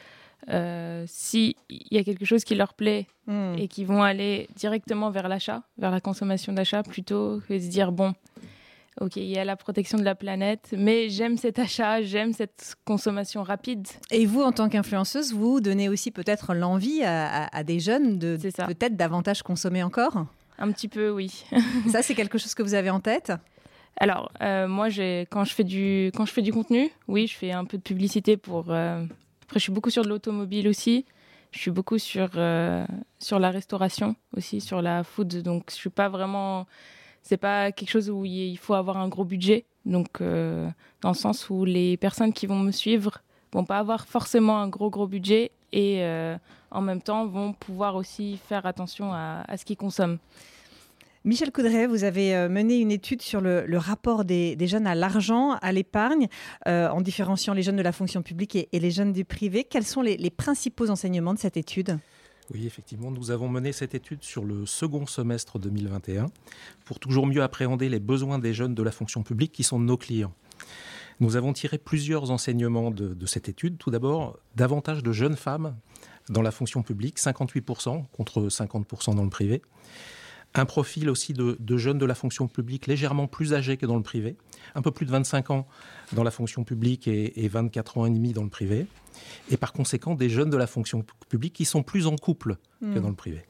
euh, 0.48 1.04
s'il 1.06 1.54
y 1.68 1.98
a 1.98 2.04
quelque 2.04 2.24
chose 2.24 2.44
qui 2.44 2.54
leur 2.54 2.74
plaît 2.74 3.06
hmm. 3.26 3.54
et 3.58 3.68
qu'ils 3.68 3.86
vont 3.86 4.02
aller 4.02 4.48
directement 4.56 5.10
vers 5.10 5.28
l'achat, 5.28 5.62
vers 5.78 5.90
la 5.90 6.00
consommation 6.00 6.52
d'achat, 6.52 6.82
plutôt 6.82 7.40
que 7.48 7.54
de 7.54 7.58
se 7.58 7.68
dire 7.68 7.90
bon, 7.90 8.14
ok, 9.00 9.16
il 9.16 9.24
y 9.24 9.38
a 9.38 9.44
la 9.44 9.56
protection 9.56 9.98
de 9.98 10.04
la 10.04 10.14
planète, 10.14 10.74
mais 10.76 11.08
j'aime 11.08 11.36
cet 11.36 11.58
achat, 11.58 12.02
j'aime 12.02 12.32
cette 12.32 12.76
consommation 12.84 13.42
rapide. 13.42 13.86
Et 14.10 14.26
vous, 14.26 14.42
en 14.42 14.52
tant 14.52 14.68
qu'influenceuse, 14.68 15.32
vous 15.32 15.60
donnez 15.60 15.88
aussi 15.88 16.10
peut-être 16.10 16.54
l'envie 16.54 17.02
à, 17.04 17.64
des 17.64 17.80
jeunes 17.80 18.18
de 18.18 18.36
peut-être 18.36 18.96
davantage 18.96 19.42
consommer 19.42 19.82
encore? 19.82 20.26
Un 20.58 20.72
petit 20.72 20.88
peu, 20.88 21.10
oui. 21.10 21.44
Ça, 21.90 22.02
c'est 22.02 22.14
quelque 22.16 22.38
chose 22.38 22.54
que 22.54 22.62
vous 22.62 22.74
avez 22.74 22.90
en 22.90 23.00
tête? 23.00 23.32
Alors, 23.98 24.30
euh, 24.42 24.68
moi, 24.68 24.88
quand 25.30 25.44
je, 25.44 25.54
fais 25.54 25.64
du, 25.64 26.10
quand 26.14 26.26
je 26.26 26.32
fais 26.32 26.42
du 26.42 26.52
contenu, 26.52 26.90
oui, 27.08 27.26
je 27.26 27.34
fais 27.34 27.52
un 27.52 27.64
peu 27.64 27.78
de 27.78 27.82
publicité 27.82 28.36
pour... 28.36 28.70
Euh, 28.70 29.04
après, 29.44 29.58
je 29.58 29.64
suis 29.64 29.72
beaucoup 29.72 29.90
sur 29.90 30.02
de 30.02 30.08
l'automobile 30.08 30.68
aussi. 30.68 31.06
Je 31.52 31.60
suis 31.60 31.70
beaucoup 31.70 31.98
sur, 31.98 32.30
euh, 32.36 32.84
sur 33.18 33.38
la 33.38 33.50
restauration 33.50 34.16
aussi, 34.36 34.60
sur 34.60 34.82
la 34.82 35.04
food. 35.04 35.42
Donc, 35.42 35.64
je 35.70 35.76
suis 35.76 35.90
pas 35.90 36.08
vraiment... 36.08 36.66
C'est 37.28 37.36
pas 37.36 37.72
quelque 37.72 37.90
chose 37.90 38.08
où 38.08 38.24
il 38.24 38.56
faut 38.56 38.74
avoir 38.74 38.98
un 38.98 39.08
gros 39.08 39.24
budget. 39.24 39.64
Donc, 39.84 40.20
dans 40.20 41.10
le 41.10 41.14
sens 41.14 41.50
où 41.50 41.64
les 41.64 41.96
personnes 41.96 42.32
qui 42.32 42.46
vont 42.46 42.60
me 42.60 42.70
suivre 42.70 43.18
vont 43.52 43.64
pas 43.64 43.78
avoir 43.78 44.06
forcément 44.06 44.60
un 44.60 44.68
gros, 44.68 44.90
gros 44.90 45.08
budget 45.08 45.50
et 45.72 46.04
en 46.70 46.80
même 46.80 47.02
temps 47.02 47.26
vont 47.26 47.52
pouvoir 47.52 47.96
aussi 47.96 48.38
faire 48.48 48.66
attention 48.66 49.12
à, 49.12 49.44
ce 49.56 49.64
qu'ils 49.64 49.76
consomment. 49.76 50.18
Michel 51.24 51.50
Coudray, 51.50 51.88
vous 51.88 52.04
avez 52.04 52.36
euh, 52.36 52.48
mené 52.48 52.78
une 52.78 52.92
étude 52.92 53.20
sur 53.20 53.40
le, 53.40 53.66
rapport 53.78 54.24
des, 54.24 54.56
jeunes 54.60 54.86
à 54.86 54.94
l'argent, 54.94 55.54
à 55.60 55.72
l'épargne, 55.72 56.28
euh, 56.68 56.88
en 56.88 57.00
différenciant 57.00 57.52
les 57.52 57.62
jeunes 57.62 57.74
de 57.74 57.82
la 57.82 57.90
fonction 57.90 58.22
publique 58.22 58.54
et, 58.54 58.68
les 58.72 58.90
jeunes 58.92 59.12
du 59.12 59.24
privé. 59.24 59.64
Quels 59.64 59.84
sont 59.84 60.02
les, 60.02 60.30
principaux 60.30 60.88
enseignements 60.88 61.34
de 61.34 61.40
cette 61.40 61.56
étude? 61.56 61.98
Oui, 62.54 62.66
effectivement, 62.66 63.10
nous 63.10 63.30
avons 63.30 63.48
mené 63.48 63.72
cette 63.72 63.94
étude 63.94 64.22
sur 64.22 64.44
le 64.44 64.66
second 64.66 65.06
semestre 65.06 65.58
2021 65.58 66.26
pour 66.84 67.00
toujours 67.00 67.26
mieux 67.26 67.42
appréhender 67.42 67.88
les 67.88 68.00
besoins 68.00 68.38
des 68.38 68.54
jeunes 68.54 68.74
de 68.74 68.82
la 68.82 68.92
fonction 68.92 69.22
publique 69.22 69.52
qui 69.52 69.64
sont 69.64 69.78
nos 69.78 69.96
clients. 69.96 70.32
Nous 71.18 71.36
avons 71.36 71.52
tiré 71.52 71.78
plusieurs 71.78 72.30
enseignements 72.30 72.90
de 72.90 73.26
cette 73.26 73.48
étude. 73.48 73.78
Tout 73.78 73.90
d'abord, 73.90 74.38
davantage 74.54 75.02
de 75.02 75.12
jeunes 75.12 75.36
femmes 75.36 75.74
dans 76.28 76.42
la 76.42 76.50
fonction 76.50 76.82
publique, 76.82 77.18
58% 77.18 78.04
contre 78.12 78.48
50% 78.48 79.14
dans 79.14 79.24
le 79.24 79.30
privé. 79.30 79.62
Un 80.56 80.64
profil 80.64 81.10
aussi 81.10 81.32
de, 81.32 81.76
jeunes 81.76 81.98
de 81.98 82.06
la 82.06 82.14
fonction 82.14 82.48
publique 82.48 82.86
légèrement 82.86 83.26
plus 83.26 83.54
âgés 83.54 83.76
que 83.76 83.86
dans 83.86 83.96
le 83.96 84.02
privé, 84.02 84.36
un 84.74 84.82
peu 84.82 84.90
plus 84.90 85.06
de 85.06 85.10
25 85.10 85.50
ans 85.50 85.66
dans 86.12 86.22
la 86.22 86.30
fonction 86.30 86.64
publique 86.64 87.08
et, 87.08 87.48
24 87.48 87.98
ans 87.98 88.06
et 88.06 88.10
demi 88.10 88.32
dans 88.32 88.44
le 88.44 88.48
privé. 88.48 88.86
Et 89.50 89.56
par 89.56 89.72
conséquent, 89.72 90.14
des 90.14 90.28
jeunes 90.28 90.50
de 90.50 90.56
la 90.56 90.66
fonction 90.66 91.04
publique 91.28 91.52
qui 91.52 91.64
sont 91.64 91.82
plus 91.82 92.06
en 92.06 92.16
couple 92.16 92.56
que 92.80 92.86
hmm. 92.86 93.00
dans 93.00 93.08
le 93.08 93.14
privé. 93.14 93.44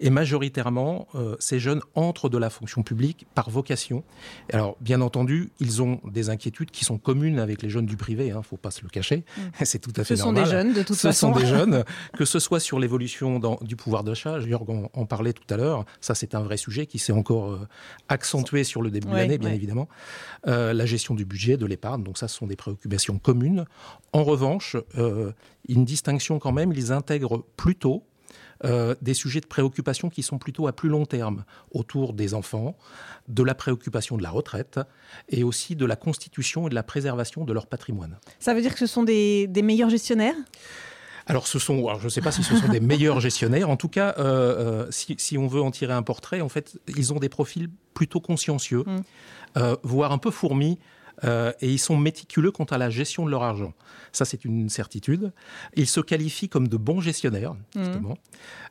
Et 0.00 0.10
majoritairement, 0.10 1.08
euh, 1.14 1.36
ces 1.38 1.58
jeunes 1.58 1.80
entrent 1.94 2.28
de 2.28 2.38
la 2.38 2.50
fonction 2.50 2.82
publique 2.82 3.26
par 3.34 3.50
vocation. 3.50 4.04
Alors, 4.52 4.76
bien 4.80 5.00
entendu, 5.00 5.50
ils 5.60 5.82
ont 5.82 6.00
des 6.04 6.30
inquiétudes 6.30 6.70
qui 6.70 6.84
sont 6.84 6.98
communes 6.98 7.38
avec 7.38 7.62
les 7.62 7.68
jeunes 7.68 7.86
du 7.86 7.96
privé, 7.96 8.26
il 8.26 8.30
hein, 8.32 8.38
ne 8.38 8.42
faut 8.42 8.56
pas 8.56 8.70
se 8.70 8.82
le 8.82 8.88
cacher. 8.88 9.24
Mm. 9.36 9.40
C'est 9.64 9.78
tout 9.78 9.92
à 9.96 10.04
fait 10.04 10.16
normal. 10.16 10.44
Ce 10.44 10.50
sont 10.50 10.50
des 10.50 10.56
jeunes, 10.56 10.74
de 10.74 10.82
toute 10.82 10.96
ce 10.96 11.08
façon. 11.08 11.34
Ce 11.34 11.40
sont 11.40 11.44
des 11.44 11.46
jeunes, 11.58 11.84
que 12.16 12.24
ce 12.24 12.38
soit 12.38 12.60
sur 12.60 12.78
l'évolution 12.78 13.40
du 13.60 13.76
pouvoir 13.76 14.04
d'achat, 14.04 14.40
Jörg 14.40 14.70
en, 14.70 14.90
en, 14.92 15.06
parlait 15.06 15.32
tout 15.32 15.52
à 15.52 15.56
l'heure, 15.56 15.84
ça 16.00 16.14
c'est 16.14 16.34
un 16.34 16.40
vrai 16.40 16.56
sujet 16.56 16.86
qui 16.86 16.98
s'est 16.98 17.12
encore 17.12 17.50
euh, 17.50 17.68
accentué 18.08 18.64
sur 18.64 18.82
le 18.82 18.90
début 18.90 19.08
de 19.08 19.14
l'année, 19.14 19.38
bien 19.38 19.52
évidemment. 19.52 19.88
Euh, 20.46 20.72
la 20.72 20.86
gestion 20.86 21.14
du 21.14 21.24
budget, 21.24 21.56
de 21.56 21.66
l'épargne, 21.66 22.02
donc 22.02 22.18
ça 22.18 22.28
ce 22.28 22.36
sont 22.36 22.46
des 22.46 22.56
préoccupations 22.56 23.18
communes. 23.18 23.64
En 24.12 24.24
revanche, 24.24 24.76
euh, 24.96 25.32
une 25.68 25.84
distinction 25.84 26.38
quand 26.38 26.52
même, 26.52 26.72
ils 26.72 26.92
intègrent 26.92 27.44
plutôt 27.56 28.04
euh, 28.64 28.94
des 29.02 29.14
sujets 29.14 29.40
de 29.40 29.46
préoccupation 29.46 30.10
qui 30.10 30.22
sont 30.22 30.38
plutôt 30.38 30.66
à 30.66 30.72
plus 30.72 30.88
long 30.88 31.06
terme, 31.06 31.44
autour 31.70 32.12
des 32.12 32.34
enfants, 32.34 32.76
de 33.28 33.42
la 33.42 33.54
préoccupation 33.54 34.16
de 34.16 34.22
la 34.22 34.30
retraite 34.30 34.80
et 35.28 35.44
aussi 35.44 35.76
de 35.76 35.86
la 35.86 35.96
constitution 35.96 36.66
et 36.66 36.70
de 36.70 36.74
la 36.74 36.82
préservation 36.82 37.44
de 37.44 37.52
leur 37.52 37.66
patrimoine. 37.66 38.18
Ça 38.38 38.54
veut 38.54 38.60
dire 38.60 38.72
que 38.72 38.80
ce 38.80 38.86
sont 38.86 39.02
des, 39.02 39.46
des 39.46 39.62
meilleurs 39.62 39.90
gestionnaires? 39.90 40.36
Alors, 41.28 41.46
ce 41.46 41.58
sont, 41.58 41.98
je 41.98 42.04
ne 42.04 42.08
sais 42.08 42.22
pas 42.22 42.32
si 42.32 42.42
ce 42.42 42.56
sont 42.56 42.68
des 42.68 42.80
meilleurs 42.80 43.20
gestionnaires. 43.20 43.68
En 43.68 43.76
tout 43.76 43.88
cas, 43.88 44.14
euh, 44.18 44.24
euh, 44.24 44.86
si, 44.90 45.14
si, 45.18 45.36
on 45.36 45.46
veut 45.46 45.60
en 45.60 45.70
tirer 45.70 45.92
un 45.92 46.02
portrait, 46.02 46.40
en 46.40 46.48
fait, 46.48 46.78
ils 46.96 47.12
ont 47.12 47.18
des 47.18 47.28
profils 47.28 47.68
plutôt 47.92 48.20
consciencieux, 48.20 48.82
mm. 48.86 49.00
euh, 49.58 49.76
voire 49.82 50.12
un 50.12 50.18
peu 50.18 50.30
fourmis 50.30 50.78
euh, 51.24 51.52
et 51.60 51.70
ils 51.70 51.78
sont 51.78 51.96
méticuleux 51.96 52.50
quant 52.50 52.64
à 52.64 52.78
la 52.78 52.90
gestion 52.90 53.24
de 53.26 53.30
leur 53.30 53.42
argent. 53.42 53.72
Ça, 54.12 54.24
c'est 54.24 54.44
une 54.44 54.68
certitude. 54.68 55.32
Ils 55.74 55.86
se 55.86 56.00
qualifient 56.00 56.48
comme 56.48 56.68
de 56.68 56.76
bons 56.76 57.00
gestionnaires, 57.00 57.54
mmh. 57.54 57.84
justement, 57.84 58.18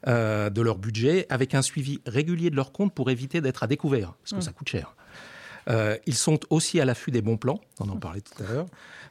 euh, 0.08 0.50
de 0.50 0.62
leur 0.62 0.78
budget, 0.78 1.26
avec 1.30 1.56
un 1.56 1.62
suivi 1.62 2.00
régulier 2.06 2.50
de 2.50 2.56
leur 2.56 2.72
compte 2.72 2.94
pour 2.94 3.10
éviter 3.10 3.42
d'être 3.42 3.64
à 3.64 3.68
découvert, 3.68 4.14
parce 4.14 4.32
que 4.32 4.38
mmh. 4.38 4.42
ça 4.42 4.52
coûte 4.52 4.70
cher. 4.70 4.96
Euh, 5.70 5.98
ils 6.06 6.16
sont 6.16 6.40
aussi 6.50 6.80
à 6.80 6.86
l'affût 6.86 7.12
des 7.12 7.22
bons 7.22 7.38
plans, 7.38 7.60
on 7.80 7.90
en 7.90 7.98
parlait 7.98 8.22
tout 8.22 8.42
à 8.42 8.48
l'heure. 8.48 8.66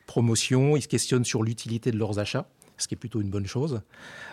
Promotion, 0.06 0.76
ils 0.76 0.82
se 0.82 0.88
questionnent 0.88 1.24
sur 1.24 1.42
l'utilité 1.42 1.90
de 1.90 1.98
leurs 1.98 2.18
achats, 2.18 2.48
ce 2.78 2.88
qui 2.88 2.94
est 2.94 2.98
plutôt 2.98 3.20
une 3.20 3.30
bonne 3.30 3.46
chose. 3.46 3.82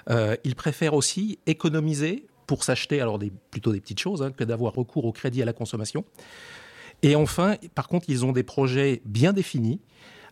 Ils 0.10 0.55
préfèrent 0.55 0.93
aussi 0.93 1.39
économiser 1.48 2.25
pour 2.48 2.63
s'acheter 2.63 3.01
alors 3.01 3.19
des, 3.19 3.31
plutôt 3.51 3.72
des 3.72 3.79
petites 3.79 4.00
choses 4.00 4.22
hein, 4.22 4.31
que 4.31 4.43
d'avoir 4.43 4.74
recours 4.74 5.05
au 5.05 5.12
crédit 5.12 5.41
à 5.41 5.45
la 5.45 5.53
consommation. 5.53 6.05
Et 7.03 7.15
enfin, 7.15 7.57
par 7.75 7.89
contre, 7.89 8.10
ils 8.10 8.25
ont 8.25 8.31
des 8.31 8.43
projets 8.43 9.01
bien 9.05 9.33
définis, 9.33 9.81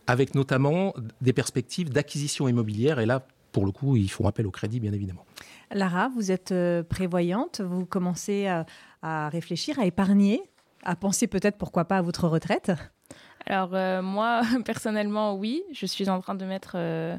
avec 0.06 0.34
notamment 0.34 0.94
des 1.20 1.32
perspectives 1.32 1.90
d'acquisition 1.90 2.48
immobilière. 2.48 2.98
Et 2.98 3.06
là, 3.06 3.26
pour 3.52 3.66
le 3.66 3.72
coup, 3.72 3.96
ils 3.96 4.10
font 4.10 4.26
appel 4.26 4.46
au 4.46 4.50
crédit, 4.50 4.80
bien 4.80 4.92
évidemment. 4.92 5.24
Lara, 5.70 6.08
vous 6.08 6.32
êtes 6.32 6.52
euh, 6.52 6.82
prévoyante, 6.82 7.60
vous 7.60 7.84
commencez 7.84 8.46
à, 9.02 9.28
réfléchir, 9.28 9.78
à 9.78 9.86
épargner, 9.86 10.42
à 10.82 10.96
penser 10.96 11.26
peut-être, 11.26 11.58
pourquoi 11.58 11.84
pas, 11.84 11.98
à 11.98 12.02
votre 12.02 12.26
retraite? 12.26 12.72
Alors, 13.46 13.74
euh, 13.74 14.00
moi, 14.00 14.42
personnellement, 14.64 15.36
oui, 15.36 15.62
je 15.72 15.86
suis 15.86 16.08
en 16.08 16.20
train 16.20 16.34
de 16.34 16.44
mettre, 16.44 16.72
euh, 16.76 17.16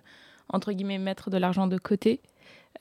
entre 0.50 0.72
guillemets, 0.72 0.98
mettre 0.98 1.30
de 1.30 1.38
l'argent 1.38 1.68
de 1.68 1.78
côté. 1.78 2.22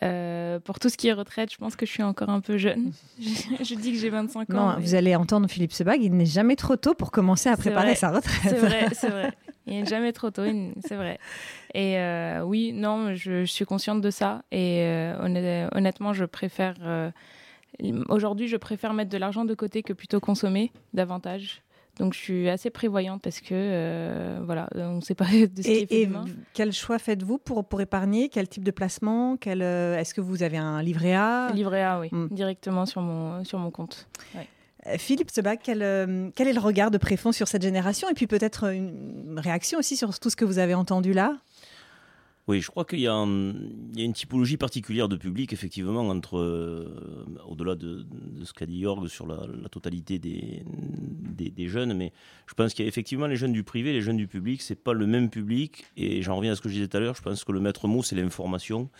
Euh, 0.02 0.58
pour 0.58 0.80
tout 0.80 0.88
ce 0.88 0.96
qui 0.96 1.08
est 1.08 1.12
retraite, 1.12 1.52
je 1.52 1.58
pense 1.58 1.76
que 1.76 1.86
je 1.86 1.92
suis 1.92 2.02
encore 2.02 2.28
un 2.28 2.40
peu 2.40 2.56
jeune. 2.56 2.92
je, 3.20 3.74
dis 3.74 3.92
que 3.92 3.98
j'ai 3.98 4.10
25 4.10 4.50
ans. 4.50 4.72
Non, 4.72 4.80
vous 4.80 4.94
allez 4.94 5.14
entendre 5.14 5.48
Philippe 5.48 5.72
Sebag, 5.72 6.02
il 6.02 6.16
n'est 6.16 6.26
jamais 6.26 6.56
trop 6.56 6.76
tôt 6.76 6.94
pour 6.94 7.12
commencer 7.12 7.48
à 7.48 7.56
préparer 7.56 7.94
sa 7.94 8.10
retraite. 8.10 8.40
C'est 8.42 8.58
vrai, 8.58 8.86
c'est 8.92 9.08
vrai. 9.08 9.32
Il 9.68 9.78
n'est 9.78 9.86
jamais 9.86 10.10
trop 10.10 10.32
tôt, 10.32 10.42
c'est 10.84 10.96
vrai. 10.96 11.20
Et 11.72 11.96
euh, 11.96 12.42
oui, 12.42 12.72
non, 12.72 13.14
je, 13.14 13.44
suis 13.44 13.64
consciente 13.64 14.00
de 14.00 14.10
ça. 14.10 14.42
Et 14.50 14.80
euh, 14.80 15.68
honnêtement, 15.72 16.12
je 16.12 16.24
préfère. 16.24 16.74
Aujourd'hui, 18.08 18.48
je 18.48 18.56
préfère 18.56 18.92
mettre 18.92 19.10
de 19.10 19.18
l'argent 19.18 19.44
de 19.44 19.54
côté 19.54 19.84
que 19.84 19.92
plutôt 19.92 20.18
consommer 20.18 20.72
davantage. 20.94 21.62
Donc 21.98 22.14
je 22.14 22.18
suis 22.18 22.48
assez 22.48 22.70
prévoyante 22.70 23.20
parce 23.22 23.40
que 23.40 23.50
euh, 23.52 24.40
voilà, 24.44 24.68
on 24.74 24.96
ne 24.96 25.00
sait 25.00 25.14
pas 25.14 25.26
de 25.30 25.62
ce 25.62 25.68
et, 25.68 25.86
qui 25.86 25.94
est 25.94 26.06
fait 26.06 26.12
et 26.28 26.34
quel 26.54 26.72
choix 26.72 26.98
faites-vous 26.98 27.38
pour, 27.38 27.64
pour 27.64 27.80
épargner? 27.80 28.28
Quel 28.28 28.48
type 28.48 28.64
de 28.64 28.70
placement? 28.70 29.36
Quel, 29.36 29.62
euh, 29.62 29.98
Est-ce 29.98 30.14
que 30.14 30.20
vous 30.20 30.42
avez 30.42 30.56
un 30.56 30.82
livret 30.82 31.14
A? 31.14 31.50
Livret 31.52 31.82
A, 31.82 32.00
oui, 32.00 32.08
hmm. 32.10 32.28
directement 32.30 32.86
sur 32.86 33.02
mon, 33.02 33.44
sur 33.44 33.58
mon 33.58 33.70
compte. 33.70 34.08
Ouais. 34.34 34.48
Euh, 34.86 34.96
Philippe 34.98 35.30
Sebag, 35.30 35.60
quel, 35.62 36.32
quel 36.34 36.48
est 36.48 36.52
le 36.52 36.60
regard 36.60 36.90
de 36.90 36.98
Préfond 36.98 37.30
sur 37.30 37.46
cette 37.46 37.62
génération? 37.62 38.08
Et 38.08 38.14
puis 38.14 38.26
peut-être 38.26 38.72
une 38.72 39.38
réaction 39.38 39.78
aussi 39.78 39.96
sur 39.96 40.18
tout 40.18 40.30
ce 40.30 40.36
que 40.36 40.44
vous 40.44 40.58
avez 40.58 40.74
entendu 40.74 41.12
là? 41.12 41.36
Oui, 42.48 42.60
je 42.60 42.68
crois 42.70 42.84
qu'il 42.84 42.98
y, 42.98 43.06
a 43.06 43.12
une 43.12 44.12
typologie 44.12 44.56
particulière 44.56 45.08
de 45.08 45.14
public, 45.14 45.52
effectivement, 45.52 46.08
entre, 46.08 46.38
euh, 46.38 47.24
au-delà 47.46 47.76
de, 47.76 48.04
ce 48.42 48.52
qu'a 48.52 48.66
dit 48.66 48.82
Jorg 48.82 49.06
sur 49.06 49.28
la, 49.28 49.46
totalité 49.70 50.18
des, 50.18 50.64
des, 50.66 51.50
des, 51.50 51.68
jeunes, 51.68 51.94
mais 51.94 52.12
je 52.46 52.54
pense 52.54 52.74
qu'il 52.74 52.84
y 52.84 52.86
a 52.86 52.88
effectivement 52.88 53.28
les 53.28 53.36
jeunes 53.36 53.52
du 53.52 53.62
privé, 53.62 53.92
les 53.92 54.00
jeunes 54.00 54.16
du 54.16 54.26
public, 54.26 54.60
c'est 54.60 54.74
pas 54.74 54.92
le 54.92 55.06
même 55.06 55.30
public, 55.30 55.84
et 55.96 56.20
j'en 56.22 56.34
reviens 56.34 56.50
à 56.50 56.56
ce 56.56 56.60
que 56.60 56.68
je 56.68 56.74
disais 56.74 56.88
tout 56.88 56.96
à 56.96 57.00
l'heure, 57.00 57.14
je 57.14 57.22
pense 57.22 57.44
que 57.44 57.52
le 57.52 57.60
maître 57.60 57.86
mot, 57.86 58.02
c'est 58.02 58.16
l'information, 58.16 58.90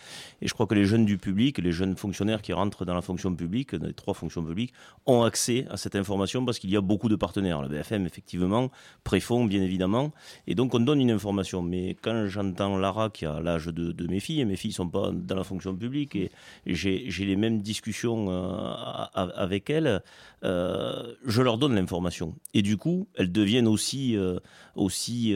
et 0.41 0.47
je 0.47 0.53
crois 0.53 0.65
que 0.65 0.75
les 0.75 0.85
jeunes 0.85 1.03
du 1.03 1.17
public, 1.17 1.57
les 1.57 1.73
jeunes 1.73 1.97
fonctionnaires 1.97 2.41
qui 2.41 2.53
rentrent 2.53 2.85
dans 2.85 2.95
la 2.95 3.01
fonction 3.01 3.35
publique, 3.35 3.75
dans 3.75 3.87
les 3.87 3.93
trois 3.93 4.13
fonctions 4.13 4.41
publiques, 4.41 4.73
ont 5.05 5.23
accès 5.23 5.67
à 5.69 5.75
cette 5.75 5.97
information 5.97 6.45
parce 6.45 6.59
qu'il 6.59 6.69
y 6.69 6.77
a 6.77 6.81
beaucoup 6.81 7.09
de 7.09 7.17
partenaires, 7.17 7.61
la 7.61 7.67
BFM, 7.67 8.05
effectivement, 8.05 8.71
Préfond, 9.03 9.43
bien 9.43 9.61
évidemment, 9.61 10.13
et 10.47 10.55
donc 10.55 10.73
on 10.73 10.79
donne 10.79 11.01
une 11.01 11.11
information, 11.11 11.61
mais 11.61 11.97
quand 12.01 12.27
j'entends 12.27 12.77
Lara 12.77 13.09
qui 13.09 13.25
a 13.25 13.32
l'âge 13.41 13.67
de, 13.67 14.07
mes 14.07 14.19
filles, 14.19 14.45
mes 14.45 14.55
filles 14.55 14.71
ne 14.71 14.75
sont 14.75 14.89
pas 14.89 15.11
dans 15.11 15.35
la 15.35 15.43
fonction 15.43 15.75
publique, 15.75 16.15
et 16.15 16.31
j'ai 16.65 17.25
les 17.25 17.35
mêmes 17.35 17.61
discussions 17.61 18.27
euh, 18.29 18.73
avec 19.13 19.69
elles, 19.69 20.01
euh, 20.43 21.13
je 21.25 21.41
leur 21.41 21.57
donne 21.57 21.75
l'information. 21.75 22.35
Et 22.53 22.61
du 22.61 22.77
coup, 22.77 23.07
elles 23.15 23.31
deviennent 23.31 23.67
aussi, 23.67 24.17
euh, 24.17 24.39
aussi 24.75 25.35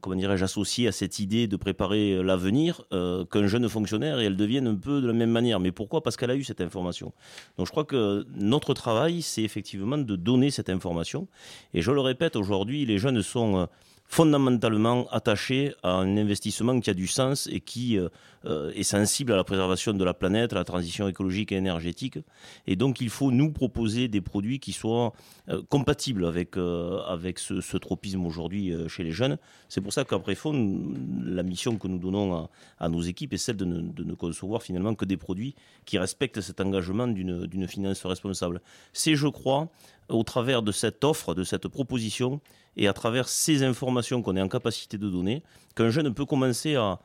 comment 0.00 0.16
dirais-je, 0.16 0.44
associées 0.44 0.88
à 0.88 0.92
cette 0.92 1.18
idée 1.18 1.46
de 1.46 1.56
préparer 1.56 2.22
l'avenir 2.22 2.82
qu'un 2.90 3.46
jeune 3.46 3.68
fonctionnaire, 3.68 4.20
et 4.20 4.24
elles 4.24 4.36
deviennent 4.36 4.66
un 4.66 4.76
peu 4.76 5.00
de 5.00 5.06
la 5.06 5.12
même 5.12 5.30
manière. 5.30 5.60
Mais 5.60 5.72
pourquoi? 5.72 6.02
Parce 6.02 6.16
qu'elle 6.16 6.30
a 6.30 6.36
eu 6.36 6.44
cette 6.44 6.60
information. 6.60 7.12
Donc 7.58 7.66
je 7.66 7.70
crois 7.70 7.84
que 7.84 8.26
notre 8.34 8.74
travail, 8.74 9.22
c'est 9.22 9.42
effectivement 9.42 9.98
de 9.98 10.16
donner 10.16 10.50
cette 10.50 10.70
information. 10.70 11.28
Et 11.72 11.82
je 11.82 11.90
le 11.90 12.00
répète, 12.00 12.36
aujourd'hui, 12.36 12.84
les 12.86 12.98
jeunes 12.98 13.22
sont 13.22 13.68
fondamentalement 14.14 15.08
attaché 15.10 15.74
à 15.82 15.90
un 15.90 16.16
investissement 16.16 16.78
qui 16.78 16.88
a 16.88 16.94
du 16.94 17.08
sens 17.08 17.48
et 17.50 17.58
qui 17.58 17.98
euh, 17.98 18.08
euh, 18.44 18.70
est 18.76 18.84
sensible 18.84 19.32
à 19.32 19.36
la 19.36 19.42
préservation 19.42 19.92
de 19.92 20.04
la 20.04 20.14
planète, 20.14 20.52
à 20.52 20.54
la 20.54 20.62
transition 20.62 21.08
écologique 21.08 21.50
et 21.50 21.56
énergétique. 21.56 22.20
Et 22.68 22.76
donc 22.76 23.00
il 23.00 23.10
faut 23.10 23.32
nous 23.32 23.50
proposer 23.50 24.06
des 24.06 24.20
produits 24.20 24.60
qui 24.60 24.72
soient 24.72 25.14
euh, 25.48 25.62
compatibles 25.68 26.26
avec, 26.26 26.56
avec 27.08 27.40
ce, 27.40 27.76
tropisme 27.76 28.24
aujourd'hui 28.24 28.72
chez 28.86 29.02
les 29.02 29.10
jeunes. 29.10 29.36
C'est 29.68 29.80
pour 29.80 29.92
ça 29.92 30.04
qu'après 30.04 30.36
fond, 30.36 30.52
la 31.24 31.42
mission 31.42 31.76
que 31.76 31.88
nous 31.88 31.98
donnons 31.98 32.48
à, 32.78 32.88
nos 32.88 33.02
équipes 33.02 33.32
est 33.32 33.38
celle 33.38 33.56
de 33.56 33.64
ne, 33.64 33.80
de 33.80 34.04
ne, 34.04 34.14
concevoir 34.14 34.62
finalement 34.62 34.94
que 34.94 35.04
des 35.04 35.16
produits 35.16 35.56
qui 35.86 35.98
respectent 35.98 36.40
cet 36.40 36.60
engagement 36.60 37.08
d'une 37.08 37.66
finance 37.66 38.06
responsable. 38.06 38.60
C'est, 38.92 39.16
je 39.16 39.26
crois, 39.26 39.70
au 40.08 40.22
travers 40.22 40.62
de 40.62 40.72
cette 40.72 41.04
offre, 41.04 41.34
de 41.34 41.44
cette 41.44 41.68
proposition, 41.68 42.40
et 42.76 42.88
à 42.88 42.92
travers 42.92 43.28
ces 43.28 43.62
informations 43.62 44.22
qu'on 44.22 44.36
est 44.36 44.42
en 44.42 44.48
capacité 44.48 44.98
de 44.98 45.08
donner, 45.08 45.42
qu'un 45.76 45.90
jeune 45.90 46.12
peut 46.12 46.26
commencer 46.26 46.76
à, 46.76 46.98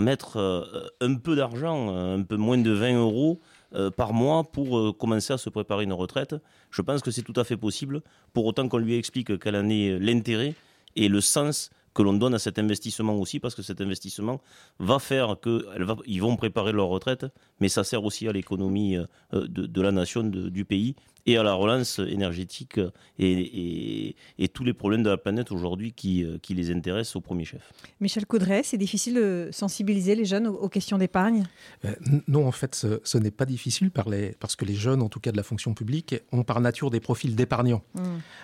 mettre 0.00 0.38
euh, 0.38 0.88
un 1.00 1.14
peu 1.14 1.36
d'argent, 1.36 1.94
un 1.94 2.22
peu 2.22 2.36
moins 2.36 2.58
de 2.58 2.70
20 2.72 2.98
euros 2.98 3.40
euh, 3.74 3.90
par 3.90 4.12
mois 4.12 4.42
pour 4.42 4.76
euh, 4.76 4.92
commencer 4.92 5.32
à 5.32 5.38
se 5.38 5.48
préparer 5.50 5.84
une 5.84 5.92
retraite. 5.92 6.34
Je 6.72 6.82
pense 6.82 7.00
que 7.00 7.12
c'est 7.12 7.22
tout 7.22 7.38
à 7.38 7.44
fait 7.44 7.56
possible, 7.56 8.02
pour 8.32 8.44
autant 8.44 8.68
qu'on 8.68 8.78
lui 8.78 8.96
explique 8.96 9.38
quel 9.38 9.54
en 9.54 9.68
est 9.68 9.98
l'intérêt 10.00 10.54
et 10.96 11.08
le 11.08 11.20
sens 11.20 11.70
que 11.94 12.02
l'on 12.02 12.14
donne 12.14 12.34
à 12.34 12.40
cet 12.40 12.58
investissement 12.58 13.14
aussi, 13.14 13.38
parce 13.38 13.54
que 13.54 13.62
cet 13.62 13.80
investissement 13.80 14.40
va 14.80 14.98
faire 14.98 15.36
qu'ils 15.40 16.20
vont 16.20 16.34
préparer 16.34 16.72
leur 16.72 16.88
retraite, 16.88 17.26
mais 17.60 17.68
ça 17.68 17.84
sert 17.84 18.02
aussi 18.02 18.26
à 18.26 18.32
l'économie 18.32 18.96
de, 19.32 19.80
la 19.80 19.92
nation, 19.92 20.24
du 20.24 20.64
pays, 20.64 20.96
et 21.26 21.38
à 21.38 21.42
la 21.42 21.54
relance 21.54 21.98
énergétique 21.98 22.78
et, 23.18 24.14
et, 24.38 24.48
tous 24.48 24.64
les 24.64 24.74
problèmes 24.74 25.02
de 25.02 25.10
la 25.10 25.16
planète 25.16 25.50
aujourd'hui 25.52 25.92
qui, 25.92 26.24
euh, 26.24 26.38
qui, 26.40 26.54
les 26.54 26.70
intéressent 26.70 27.16
au 27.16 27.20
premier 27.20 27.44
chef. 27.44 27.72
Michel 28.00 28.26
Coudray, 28.26 28.62
c'est 28.62 28.76
difficile 28.76 29.14
de 29.14 29.48
sensibiliser 29.50 30.14
les 30.14 30.24
jeunes 30.24 30.46
aux, 30.46 30.68
questions 30.68 30.98
d'épargne? 30.98 31.44
Euh, 31.84 31.94
Non, 32.28 32.46
en 32.46 32.52
fait, 32.52 32.74
ce, 32.74 33.18
n'est 33.18 33.30
pas 33.30 33.46
difficile 33.46 33.90
par 33.90 34.08
les, 34.08 34.32
parce 34.38 34.54
que 34.54 34.64
les 34.64 34.74
jeunes, 34.74 35.02
en 35.02 35.08
tout 35.08 35.20
cas 35.20 35.32
de 35.32 35.36
la 35.36 35.42
fonction 35.42 35.74
publique, 35.74 36.14
ont 36.32 36.44
par 36.44 36.60
nature 36.60 36.90
des 36.90 37.00
profils 37.00 37.34
d'épargnants. 37.34 37.82
Mmh. 37.94 38.00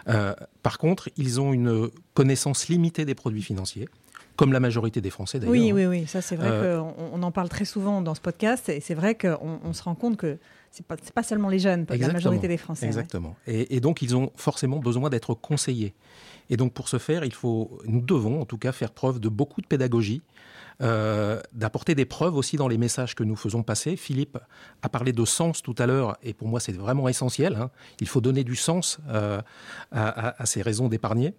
Euh, 0.09 0.35
par 0.63 0.79
contre, 0.79 1.11
ils 1.17 1.41
ont 1.41 1.53
une 1.53 1.91
connaissance 2.15 2.69
limitée 2.69 3.05
des 3.05 3.15
produits 3.15 3.43
financiers 3.43 3.89
comme 4.37 4.55
la 4.55 4.61
majorité 4.61 5.03
des 5.03 5.11
Français 5.11 5.39
d'ailleurs. 5.39 5.53
Oui, 5.53 5.71
oui, 5.71 5.85
oui, 5.85 6.07
ça 6.07 6.23
c'est 6.23 6.35
vrai 6.37 6.49
qu'on 6.49 6.95
on 7.13 7.23
en 7.23 7.31
parle 7.31 7.51
très 7.51 7.67
souvent 7.67 8.01
dans 8.01 8.15
ce 8.15 8.23
podcast, 8.23 8.71
et 8.71 8.81
c'est 8.81 8.95
vrai 8.95 9.15
qu'on 9.15 9.61
on 9.63 9.73
se 9.75 9.83
rend 9.83 9.95
compte 9.95 10.17
que 10.17 10.39
c'est 10.71 10.87
pas, 10.87 10.97
pas 10.97 11.23
seulement 11.23 11.49
les 11.49 11.59
jeunes, 11.59 11.85
la 11.89 12.13
majorité 12.13 12.47
des 12.47 12.57
Français. 12.57 12.87
Exactement. 12.87 13.37
Et, 13.47 13.81
donc, 13.81 14.03
ils 14.03 14.17
ont 14.17 14.31
forcément 14.37 14.79
besoin 14.79 15.11
d'être 15.11 15.35
conseillés. 15.35 15.95
Et 16.49 16.57
donc, 16.57 16.73
pour 16.73 16.89
ce 16.89 16.99
faire, 16.99 17.25
il 17.25 17.35
faut, 17.35 17.79
nous 17.87 18.01
devons 18.01 18.41
en 18.41 18.45
tout 18.45 18.59
cas 18.59 18.73
faire 18.73 18.93
preuve 18.93 19.19
de 19.19 19.29
beaucoup 19.29 19.61
de 19.61 19.67
pédagogie, 19.67 20.23
euh, 20.83 21.41
d'apporter 21.53 21.95
des 21.95 22.07
preuves 22.07 22.37
aussi 22.37 22.57
dans 22.57 22.69
les 22.69 22.79
messages 22.79 23.15
que 23.15 23.25
nous 23.25 23.37
faisons 23.37 23.63
passer. 23.63 23.97
Philippe 23.97 24.39
a 24.83 24.89
parlé 24.89 25.13
de 25.13 25.25
sens 25.27 25.61
tout 25.61 25.75
à 25.77 25.87
l'heure, 25.87 26.17
et 26.23 26.33
pour 26.33 26.49
moi 26.49 26.59
c'est 26.59 26.73
vraiment 26.73 27.07
essentiel. 27.07 27.55
Hein. 27.57 27.71
Il 28.01 28.09
faut 28.09 28.23
donner 28.23 28.45
du 28.45 28.57
sens 28.57 28.99
euh, 29.09 29.43
à, 29.93 30.47
ces 30.47 30.63
raisons 30.63 30.89
d'épargner. 30.89 31.35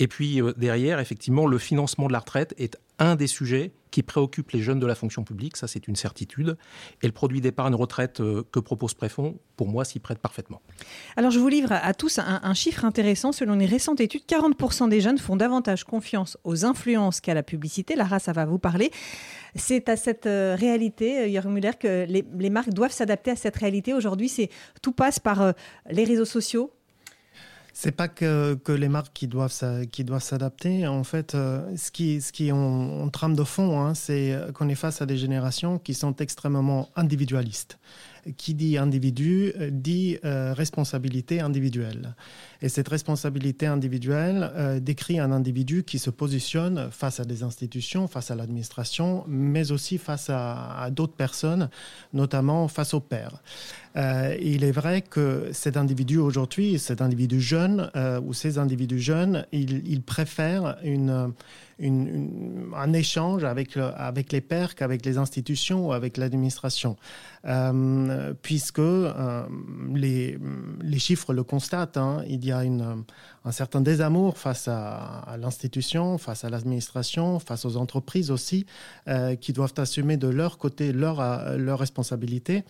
Et 0.00 0.08
puis 0.08 0.42
euh, 0.42 0.54
derrière, 0.56 0.98
effectivement, 0.98 1.46
le 1.46 1.58
financement 1.58 2.08
de 2.08 2.12
la 2.12 2.18
retraite 2.18 2.52
est 2.58 2.78
un 3.00 3.16
des 3.16 3.26
sujets 3.26 3.72
qui 3.90 4.02
préoccupe 4.02 4.52
les 4.52 4.60
jeunes 4.60 4.78
de 4.78 4.86
la 4.86 4.94
fonction 4.94 5.24
publique, 5.24 5.56
ça 5.56 5.66
c'est 5.66 5.88
une 5.88 5.96
certitude. 5.96 6.56
Et 7.02 7.06
le 7.06 7.12
produit 7.12 7.40
d'épargne 7.40 7.74
retraite 7.74 8.20
euh, 8.20 8.44
que 8.52 8.60
propose 8.60 8.94
Préfond, 8.94 9.38
pour 9.56 9.66
moi, 9.68 9.84
s'y 9.84 9.98
prête 9.98 10.18
parfaitement. 10.18 10.60
Alors 11.16 11.30
je 11.30 11.40
vous 11.40 11.48
livre 11.48 11.72
à 11.72 11.92
tous 11.94 12.18
un, 12.18 12.54
chiffre 12.54 12.84
intéressant. 12.84 13.32
Selon 13.32 13.54
une 13.54 13.64
récente 13.64 14.00
étude, 14.00 14.22
40% 14.28 14.88
des 14.88 15.00
jeunes 15.00 15.18
font 15.18 15.36
davantage 15.36 15.84
confiance 15.84 16.38
aux 16.44 16.64
influences 16.64 17.20
qu'à 17.20 17.34
la 17.34 17.42
publicité. 17.42 17.96
Lara, 17.96 18.18
ça 18.18 18.32
va 18.32 18.44
vous 18.44 18.58
parler. 18.58 18.90
C'est 19.56 19.88
à 19.88 19.96
cette 19.96 20.26
euh, 20.26 20.54
réalité, 20.56 21.18
euh, 21.18 21.32
Jörg 21.32 21.48
Müller, 21.48 21.72
que 21.80 22.06
les, 22.06 22.50
marques 22.50 22.70
doivent 22.70 22.92
s'adapter 22.92 23.32
à 23.32 23.36
cette 23.36 23.56
réalité. 23.56 23.94
Aujourd'hui, 23.94 24.30
tout 24.82 24.92
passe 24.92 25.18
par 25.18 25.54
les 25.90 26.04
réseaux 26.04 26.24
sociaux, 26.24 26.72
c'est 27.72 27.92
pas 27.92 28.08
que, 28.08 28.54
que, 28.54 28.72
les 28.72 28.88
marques 28.88 29.12
qui 29.12 29.28
doivent, 29.28 29.52
s'adapter. 29.52 30.86
En 30.86 31.04
fait, 31.04 31.34
euh, 31.34 31.76
ce 31.76 31.90
qui, 31.90 32.20
ce 32.20 32.32
qui 32.32 32.50
on, 32.52 33.08
trame 33.10 33.34
de 33.34 33.44
fond, 33.44 33.80
hein, 33.80 33.94
c'est 33.94 34.36
qu'on 34.54 34.68
est 34.68 34.74
face 34.74 35.02
à 35.02 35.06
des 35.06 35.16
générations 35.16 35.78
qui 35.78 35.94
sont 35.94 36.14
extrêmement 36.16 36.88
individualistes. 36.96 37.78
Qui 38.36 38.54
dit 38.54 38.76
individu 38.76 39.52
euh, 39.58 39.70
dit 39.72 40.18
euh, 40.24 40.52
responsabilité 40.52 41.40
individuelle. 41.40 42.14
Et 42.62 42.68
cette 42.68 42.88
responsabilité 42.88 43.66
individuelle 43.66 44.80
décrit 44.82 45.18
un 45.18 45.32
individu 45.32 45.82
qui 45.82 45.98
se 45.98 46.10
positionne 46.10 46.90
face 46.90 47.18
à 47.18 47.24
des 47.24 47.42
institutions, 47.42 48.06
face 48.06 48.30
à 48.30 48.34
l'administration, 48.34 49.24
mais 49.26 49.72
aussi 49.72 49.96
face 49.96 50.28
à, 50.28 50.90
d'autres 50.90 51.14
personnes, 51.14 51.70
notamment 52.12 52.68
face 52.68 52.92
au 52.92 53.00
père. 53.00 53.42
Euh, 53.96 54.36
il 54.40 54.62
est 54.62 54.70
vrai 54.70 55.02
que 55.02 55.48
cet 55.52 55.76
individu 55.76 56.18
aujourd'hui, 56.18 56.78
cet 56.78 57.02
individu 57.02 57.40
jeune 57.40 57.90
euh, 57.96 58.20
ou 58.20 58.32
ces 58.32 58.58
individus 58.58 59.00
jeunes, 59.00 59.46
ils, 59.52 60.02
préfèrent 60.02 60.76
un 61.80 62.92
échange 62.92 63.44
avec, 63.44 63.76
avec 63.76 64.32
les 64.32 64.40
pairs 64.40 64.74
qu'avec 64.76 65.04
les 65.04 65.18
institutions 65.18 65.88
ou 65.88 65.92
avec 65.92 66.16
l'administration. 66.18 66.96
Euh, 67.46 68.09
puisque 68.42 68.80
les, 69.94 70.38
les, 70.82 70.98
chiffres 70.98 71.32
le 71.32 71.42
constatent, 71.42 71.96
hein. 71.96 72.22
il 72.28 72.44
y 72.44 72.52
a 72.52 72.64
une, 72.64 73.04
un 73.44 73.52
certain 73.52 73.80
désamour 73.80 74.38
face 74.38 74.68
à, 74.68 75.36
l'institution, 75.38 76.18
face 76.18 76.44
à 76.44 76.50
l'administration, 76.50 77.38
face 77.38 77.64
aux 77.64 77.76
entreprises 77.76 78.30
aussi, 78.30 78.66
qui 79.40 79.52
doivent 79.52 79.74
assumer 79.76 80.16
de 80.16 80.28
leur 80.28 80.58
côté 80.58 80.92
leur, 80.92 81.56
leur 81.56 81.78
responsabilité 81.78 82.64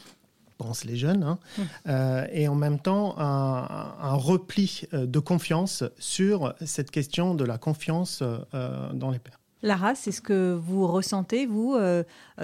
pense 0.61 0.85
les 0.85 0.97
jeunes, 0.97 1.23
hein. 1.23 1.38
mmh. 1.56 1.62
euh, 1.88 2.26
et 2.32 2.49
en 2.49 2.54
même 2.54 2.78
temps 2.78 3.18
un, 3.18 4.14
repli 4.14 4.82
euh, 4.92 5.06
de 5.06 5.18
confiance 5.18 5.85
sur 5.99 6.54
cette 6.64 6.90
question 6.90 7.35
de 7.35 7.44
la 7.44 7.59
confiance 7.59 8.23
euh, 8.23 8.92
dans 8.92 9.11
les 9.11 9.18
pairs. 9.18 9.40
Lara, 9.62 9.95
c'est 9.95 10.12
ce 10.12 10.21
que 10.21 10.52
vous 10.55 10.87
ressentez, 10.87 11.47
vous, 11.47 11.76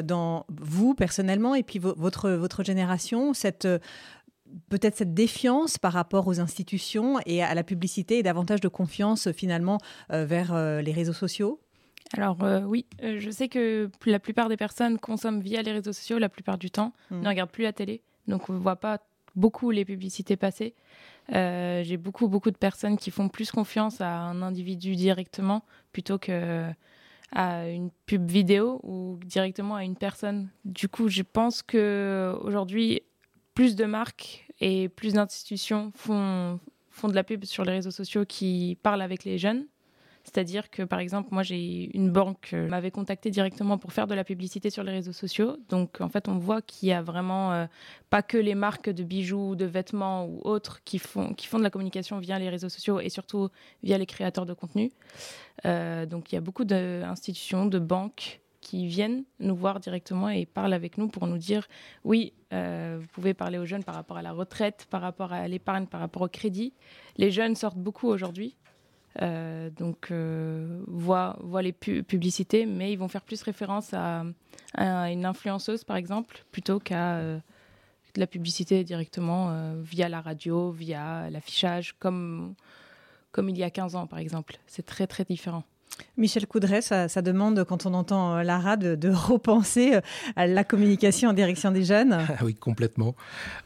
dans 0.03 0.45
vous 0.49 0.95
personnellement, 0.95 1.55
et 1.55 1.63
puis 1.63 1.79
votre, 1.79 2.31
votre 2.31 2.65
génération, 2.65 3.33
cette 3.35 3.67
peut-être 4.69 4.97
cette 4.97 5.13
défiance 5.13 5.77
par 5.77 5.93
rapport 5.93 6.29
aux 6.29 6.41
institutions 6.41 7.19
et 7.27 7.43
à 7.43 7.55
la 7.55 7.65
publicité 7.65 8.19
et 8.19 8.23
davantage 8.23 8.61
de 8.61 8.69
confiance 8.69 9.31
finalement 9.33 9.79
vers 10.11 10.55
les 10.83 10.93
réseaux 10.93 11.13
sociaux? 11.13 11.61
Alors 12.17 12.39
oui, 12.67 12.87
je 13.03 13.31
sais 13.31 13.49
que 13.49 13.91
la 14.05 14.21
plupart 14.21 14.49
des 14.49 14.57
personnes 14.57 14.99
consomment 14.99 15.41
via 15.41 15.63
les 15.63 15.73
réseaux 15.73 15.93
sociaux 15.93 16.19
la 16.19 16.29
plupart 16.29 16.59
du 16.59 16.71
temps, 16.71 16.93
mmh. 17.11 17.21
ne 17.21 17.29
regardent 17.29 17.51
plus 17.51 17.65
la 17.65 17.73
télé. 17.73 18.03
Donc 18.29 18.49
on 18.49 18.53
ne 18.53 18.59
voit 18.59 18.77
pas 18.77 18.99
beaucoup 19.35 19.71
les 19.71 19.85
publicités 19.85 20.37
passer. 20.37 20.75
Euh, 21.35 21.83
j'ai 21.85 21.97
beaucoup, 21.97 22.29
beaucoup 22.29 22.51
de 22.51 22.57
personnes 22.57 22.97
qui 22.97 23.11
font 23.11 23.29
plus 23.29 23.51
confiance 23.51 24.01
à 24.01 24.11
un 24.11 24.43
individu 24.43 24.97
directement 24.97 25.65
plutôt 25.93 26.19
que 26.19 26.71
à 27.33 27.69
une 27.69 27.91
pub 28.07 28.31
vidéo 28.31 28.81
ou 28.83 29.19
directement 29.25 29.75
à 29.77 29.85
une 29.85 29.97
personne. 29.97 30.49
Du 30.65 30.89
coup, 30.89 31.09
je 31.09 31.23
pense 31.23 31.63
que 31.63 32.37
aujourd'hui, 32.43 33.03
plus 33.55 33.77
de 33.77 33.85
marques 33.85 34.47
et 34.61 34.89
plus 34.89 35.15
d'institutions 35.15 35.93
font, 35.95 36.61
font 36.91 37.09
de 37.09 37.15
la 37.15 37.25
pub 37.25 37.45
sur 37.45 37.65
les 37.65 37.73
réseaux 37.73 37.91
sociaux 37.91 38.25
qui 38.27 38.79
parlent 38.83 39.03
avec 39.03 39.25
les 39.25 39.39
jeunes 39.39 39.67
c'est-à-dire 40.27 40.71
que, 40.71 40.83
par 40.83 40.99
exemple, 40.99 41.29
moi, 41.31 41.45
j'ai 41.45 41.97
une 41.97 42.11
banque 42.11 42.49
qui 42.49 42.57
m'avait 42.57 42.91
contacté 42.91 43.31
directement 43.31 43.79
pour 43.79 43.93
faire 43.93 44.09
de 44.09 44.15
la 44.15 44.25
publicité 44.25 44.71
sur 44.71 44.83
les 44.83 44.91
réseaux 44.91 45.13
sociaux. 45.13 45.57
Donc, 45.69 46.01
en 46.01 46.09
fait, 46.09 46.27
on 46.27 46.37
voit 46.37 46.63
qu'il 46.63 46.89
y 46.89 46.93
a 46.93 47.01
vraiment 47.01 47.53
euh, 47.53 47.67
pas 48.11 48.23
que 48.23 48.37
les 48.37 48.57
marques 48.57 48.91
de 48.91 49.05
bijoux, 49.05 49.55
de 49.55 49.65
vêtements 49.65 50.27
ou 50.27 50.41
autres 50.43 50.83
qui 50.83 50.99
font, 50.99 51.33
qui 51.33 51.47
font 51.47 51.59
de 51.59 51.63
la 51.63 51.71
communication 51.71 52.19
via 52.19 52.41
les 52.41 52.49
réseaux 52.49 52.69
sociaux 52.69 52.99
et 52.99 53.09
surtout 53.09 53.51
via 53.85 53.99
les 53.99 54.07
créateurs 54.07 54.47
de 54.47 54.53
contenu. 54.53 54.91
Euh, 55.65 56.07
donc, 56.07 56.33
il 56.33 56.35
y 56.35 56.39
a 56.39 56.41
beaucoup 56.41 56.65
d'institutions, 56.65 57.67
de 57.67 57.79
banques 57.79 58.41
qui 58.61 58.89
viennent 58.89 59.23
nous 59.39 59.55
voir 59.55 59.79
directement 59.79 60.29
et 60.29 60.45
parlent 60.45 60.75
avec 60.75 60.99
nous 60.99 61.07
pour 61.07 61.29
nous 61.29 61.39
dire 61.39 61.69
oui, 62.03 62.33
euh, 62.53 62.99
vous 63.01 63.07
pouvez 63.13 63.33
parler 63.33 63.59
aux 63.59 63.65
jeunes 63.65 63.85
par 63.85 63.95
rapport 63.95 64.17
à 64.17 64.23
la 64.23 64.33
retraite, 64.33 64.89
par 64.91 65.03
rapport 65.03 65.33
à 65.33 65.47
l'épargne, 65.47 65.87
par 65.87 66.01
rapport 66.01 66.23
au 66.23 66.29
crédit. 66.29 66.73
Les 67.17 67.31
jeunes 67.31 67.55
sortent 67.55 67.79
beaucoup 67.79 68.09
aujourd'hui. 68.09 68.57
Euh, 69.23 69.71
donc, 69.71 70.11
euh, 70.11 70.83
voient, 70.87 71.39
les 71.63 71.73
publicités, 71.73 72.67
mais 72.67 72.93
ils 72.93 72.97
vont 72.97 73.09
faire 73.09 73.23
plus 73.23 73.43
référence 73.43 73.95
à, 73.95 74.25
une 74.77 75.25
influenceuse, 75.25 75.85
par 75.85 75.97
exemple, 75.97 76.45
plutôt 76.53 76.79
qu'à 76.79 77.17
euh, 77.17 77.39
la 78.17 78.27
publicité 78.27 78.85
directement 78.85 79.75
via 79.81 80.09
la 80.09 80.21
radio, 80.21 80.71
via 80.71 81.31
l'affichage, 81.31 81.95
comme, 81.99 82.55
comme 83.33 83.49
il 83.49 83.57
y 83.57 83.63
a 83.63 83.71
15 83.71 83.97
ans, 83.97 84.07
par 84.07 84.19
exemple. 84.19 84.59
C'est 84.67 84.85
très, 84.85 85.07
très 85.07 85.25
différent. 85.25 85.65
Michel 86.17 86.47
Coudray, 86.47 86.81
ça, 86.81 87.09
demande, 87.23 87.65
quand 87.65 87.85
on 87.85 87.93
entend 87.93 88.37
euh, 88.37 88.43
Lara, 88.43 88.77
de, 88.77 89.09
repenser 89.13 89.97
euh, 89.97 90.47
la 90.47 90.65
communication 90.65 91.31
en 91.31 91.33
direction 91.33 91.71
des 91.71 91.85
jeunes. 91.85 92.17
Ah 92.39 92.45
oui, 92.45 92.55
complètement. 92.55 93.15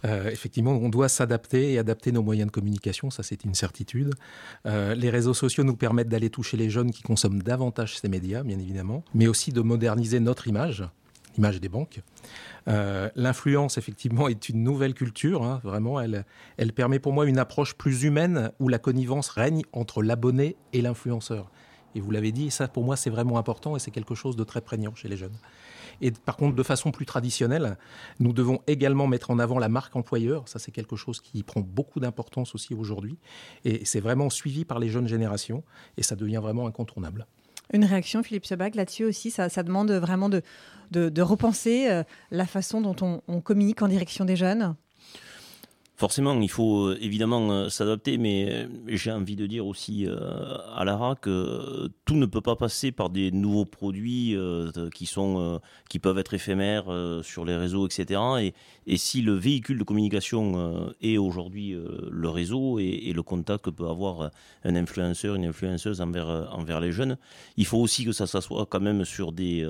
Euh, 0.05 0.31
effectivement, 0.31 0.73
on 0.73 0.88
doit 0.88 1.09
s'adapter 1.09 1.73
et 1.73 1.79
adapter 1.79 2.12
nos 2.12 2.23
moyens 2.23 2.47
de 2.47 2.53
communication, 2.53 3.11
ça 3.11 3.25
c'est 3.25 3.45
une 3.45 3.55
certitude. 3.55 4.14
les 4.64 5.11
réseaux 5.11 5.35
sociaux 5.35 5.64
nous 5.64 5.75
permettent 5.75 6.09
d'aller 6.09 6.31
toucher 6.31 6.57
les 6.57 6.71
jeunes 6.71 6.93
qui 6.93 7.03
consomment 7.03 7.43
davantage 7.43 7.99
ces 7.99 8.09
médias, 8.09 8.45
bien 8.45 8.59
évidemment, 8.59 9.03
mais 9.12 9.27
aussi 9.27 9.51
de 9.53 9.61
moderniser 9.61 10.21
notre 10.21 10.47
image 10.47 10.85
l'image 11.37 11.61
des 11.61 11.69
banques. 11.69 12.01
L'influence, 12.66 13.79
effectivement, 13.79 14.29
est 14.29 14.49
une 14.49 14.62
nouvelle 14.62 14.95
culture. 14.95 15.45
Hein, 15.45 15.61
vraiment, 15.64 16.01
elle, 16.01 16.25
elle 16.57 16.73
permet 16.73 16.99
pour 16.99 17.12
moi 17.12 17.27
une 17.27 17.38
approche 17.38 17.75
plus 17.75 18.03
humaine 18.03 18.51
où 18.61 18.69
la 18.69 18.79
connivence 18.79 19.29
règne 19.29 19.62
entre 19.73 20.03
l'abonné 20.03 20.57
et 20.73 20.83
l'influenceur. 20.83 21.51
Et 21.94 22.00
vous 22.00 22.11
l'avez 22.11 22.33
dit, 22.33 22.50
ça 22.50 22.68
pour 22.68 22.85
moi 22.85 22.96
c'est 22.96 23.11
vraiment 23.11 23.38
important 23.38 23.76
et 23.76 23.79
c'est 23.79 23.90
quelque 23.90 24.14
chose 24.14 24.37
de 24.37 24.44
très 24.44 24.61
prégnant 24.61 24.94
chez 24.94 25.09
les 25.09 25.16
jeunes. 25.16 25.37
Et 26.00 26.11
par 26.11 26.37
contre, 26.37 26.57
de 26.57 26.62
façon 26.62 26.90
plus 26.90 27.07
traditionnelle, 27.07 27.76
nous 28.18 28.33
devons 28.33 28.61
également 28.66 29.07
mettre 29.07 29.31
en 29.31 29.38
avant 29.38 29.59
la 29.59 29.68
marque 29.68 29.94
employeur. 29.96 30.48
Ça, 30.48 30.59
c'est 30.59 30.70
quelque 30.70 30.96
chose 30.96 31.20
qui 31.20 31.42
prend 31.42 31.61
beaucoup 31.61 32.00
d'importance 32.00 32.55
aussi 32.55 32.74
aujourd'hui. 32.74 33.18
Et 33.64 33.85
c'est 33.85 34.00
vraiment 34.00 34.31
suivi 34.31 34.64
par 34.64 34.79
les 34.79 34.88
jeunes 34.88 35.09
générations 35.09 35.62
et 35.96 36.03
ça 36.03 36.16
devient 36.16 36.40
vraiment 36.42 36.66
incontournable. 36.66 37.26
Une 37.72 37.85
réaction, 37.85 38.22
Philippe 38.22 38.46
Sebag, 38.46 38.74
là-dessus 38.74 39.05
aussi, 39.05 39.31
ça, 39.31 39.48
demande 39.62 39.92
vraiment 39.92 40.29
de, 40.29 40.42
de, 40.90 41.22
repenser 41.22 41.88
euh, 41.88 42.03
la 42.33 42.46
façon 42.46 42.81
dont 42.81 43.20
on 43.29 43.40
communique 43.40 43.83
en 43.83 43.88
direction 43.88 44.24
des 44.24 44.37
jeunes? 44.37 44.74
Forcément, 46.01 46.41
il 46.41 46.49
faut 46.49 46.87
euh, 46.87 46.99
évidemment 47.03 47.51
euh, 47.51 47.69
s'adapter, 47.69 48.17
mais 48.17 48.47
euh, 48.49 48.67
j'ai 48.87 49.13
envie 49.13 49.37
de 49.37 49.47
dire 49.47 49.67
aussi 49.67 50.07
à 50.75 50.83
Lara 50.87 51.15
que 51.15 51.91
tout 52.07 52.15
ne 52.15 52.25
peut 52.25 52.41
pas 52.41 52.57
passer 52.57 52.91
par 52.91 53.11
des 53.11 53.31
nouveaux 53.31 53.67
produits 53.67 54.35
qui 55.91 55.99
peuvent 55.99 56.19
être 56.19 56.33
éphémères 56.33 56.87
sur 57.23 57.45
les 57.45 57.55
réseaux, 57.55 57.87
etc. 57.87 58.19
Et, 58.41 58.55
et 58.87 58.97
si 58.97 59.21
le 59.21 59.35
véhicule 59.35 59.79
de 59.79 59.85
communication 59.85 60.91
est 61.03 61.19
aujourd'hui 61.19 61.77
le 62.11 62.29
réseau 62.31 62.79
et, 62.79 63.13
le 63.15 63.23
contact 63.23 63.67
que 63.67 63.71
peut 63.71 63.89
avoir 63.89 64.31
un 64.65 64.77
influenceur, 64.77 65.35
une 65.35 65.45
influenceuse 65.45 66.01
envers 66.01 66.49
envers 66.53 66.81
les 66.81 66.93
jeunes, 66.93 67.19
il 67.59 67.67
faut 67.67 67.79
aussi 67.79 68.05
que 68.05 68.13
ça 68.13 68.27
s'assoie 68.27 68.65
quand 68.67 68.81
même 68.81 69.05
sur 69.05 69.33
des 69.33 69.69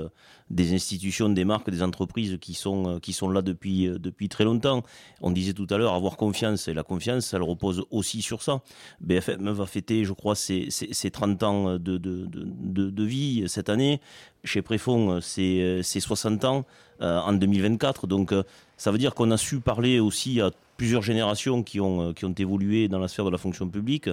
des 0.50 0.74
institutions, 0.74 1.28
des 1.28 1.44
marques, 1.44 1.70
des 1.70 1.82
entreprises 1.82 2.38
qui 2.40 2.54
sont 2.54 3.00
sont 3.12 3.28
là 3.28 3.42
depuis 3.42 3.88
depuis 3.88 4.28
très 4.28 4.44
longtemps. 4.44 4.82
On 5.20 5.30
disait 5.30 5.52
tout 5.52 5.66
à 5.70 5.78
l'heure 5.78 5.94
avoir 5.94 6.16
confiance. 6.16 6.68
Et 6.68 6.74
la 6.74 6.82
confiance, 6.82 7.32
elle 7.34 7.42
repose 7.42 7.84
aussi 7.90 8.22
sur 8.22 8.42
ça. 8.42 8.62
BFM 9.00 9.50
va 9.50 9.66
fêter, 9.66 10.04
je 10.04 10.12
crois, 10.12 10.34
ses, 10.34 10.68
30 11.12 11.42
ans 11.42 11.78
de, 11.78 11.98
de, 11.98 13.04
vie 13.04 13.44
cette 13.48 13.68
année. 13.68 14.00
Chez 14.44 14.62
Préfond, 14.62 15.20
c'est 15.20 15.82
60 15.82 16.44
ans 16.44 16.64
en 17.00 17.32
2024. 17.32 18.06
Donc, 18.06 18.32
ça 18.76 18.90
veut 18.90 18.98
dire 18.98 19.14
qu'on 19.14 19.30
a 19.30 19.36
su 19.36 19.60
parler 19.60 20.00
aussi 20.00 20.40
à 20.40 20.50
plusieurs 20.80 21.02
générations 21.02 21.62
qui 21.62 21.78
ont, 21.78 22.14
euh, 22.18 22.34
évolué 22.38 22.88
dans 22.88 22.98
la 22.98 23.06
sphère 23.06 23.26
de 23.26 23.30
la 23.30 23.36
fonction 23.36 23.68
publique. 23.68 24.08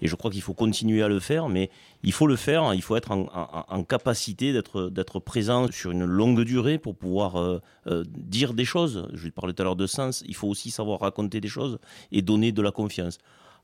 Et 0.00 0.06
je 0.06 0.14
crois 0.14 0.30
qu'il 0.30 0.40
faut 0.40 0.54
continuer 0.54 1.02
à 1.02 1.08
le 1.08 1.18
faire, 1.18 1.48
mais 1.48 1.68
il 2.04 2.12
faut 2.12 2.28
le 2.28 2.36
faire, 2.36 2.72
il 2.74 2.82
faut 2.82 2.94
être 2.94 3.10
en, 3.10 3.82
capacité 3.82 4.52
d'être, 4.52 5.18
présent 5.18 5.66
sur 5.72 5.90
une 5.90 6.04
longue 6.04 6.42
durée 6.44 6.78
pour 6.78 6.94
pouvoir 6.94 7.34
euh, 7.34 7.60
euh, 7.88 8.04
dire 8.06 8.54
des 8.54 8.64
choses. 8.64 9.08
Je 9.14 9.28
parlais 9.30 9.52
tout 9.52 9.62
à 9.62 9.64
l'heure 9.64 9.74
de 9.74 9.88
sens, 9.88 10.22
il 10.28 10.36
faut 10.36 10.46
aussi 10.46 10.70
savoir 10.70 11.00
raconter 11.00 11.40
des 11.40 11.48
choses 11.48 11.80
et 12.12 12.22
donner 12.22 12.52
de 12.52 12.62
la 12.62 12.70
confiance. 12.70 13.18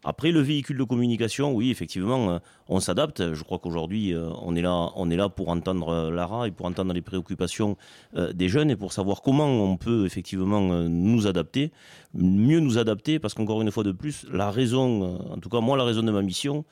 Après, 0.04 0.30
le 0.30 0.40
véhicule 0.40 0.78
de 0.78 0.84
communication, 0.84 1.52
oui, 1.52 1.72
effectivement, 1.72 2.30
euh, 2.30 2.38
on 2.68 2.78
s'adapte. 2.78 3.34
Je 3.34 3.42
crois 3.42 3.58
qu'aujourd'hui, 3.58 4.14
euh, 4.14 4.30
on 4.42 4.54
est 4.54 4.62
là, 4.62 5.28
pour 5.28 5.48
entendre 5.48 5.88
euh, 5.88 6.10
Lara 6.12 6.46
et 6.46 6.52
pour 6.52 6.66
entendre 6.66 6.92
les 6.92 7.02
préoccupations 7.02 7.76
des 8.14 8.48
jeunes 8.48 8.70
et 8.70 8.76
pour 8.76 8.92
savoir 8.92 9.22
comment 9.22 9.46
on 9.46 9.76
peut 9.76 10.06
effectivement 10.06 10.60
nous 10.60 11.26
adapter, 11.26 11.72
mieux 12.14 12.60
nous 12.60 12.78
adapter, 12.78 13.18
parce 13.18 13.34
qu'encore 13.34 13.60
une 13.60 13.70
fois 13.70 13.82
de 13.82 13.92
plus, 13.92 14.24
la 14.32 14.50
raison, 14.50 15.18
en 15.30 15.38
tout 15.38 15.48
cas 15.48 15.60
moi, 15.60 15.76
la 15.76 15.84
raison 15.84 16.02
de 16.02 16.10
ma 16.10 16.22
mission, 16.22 16.64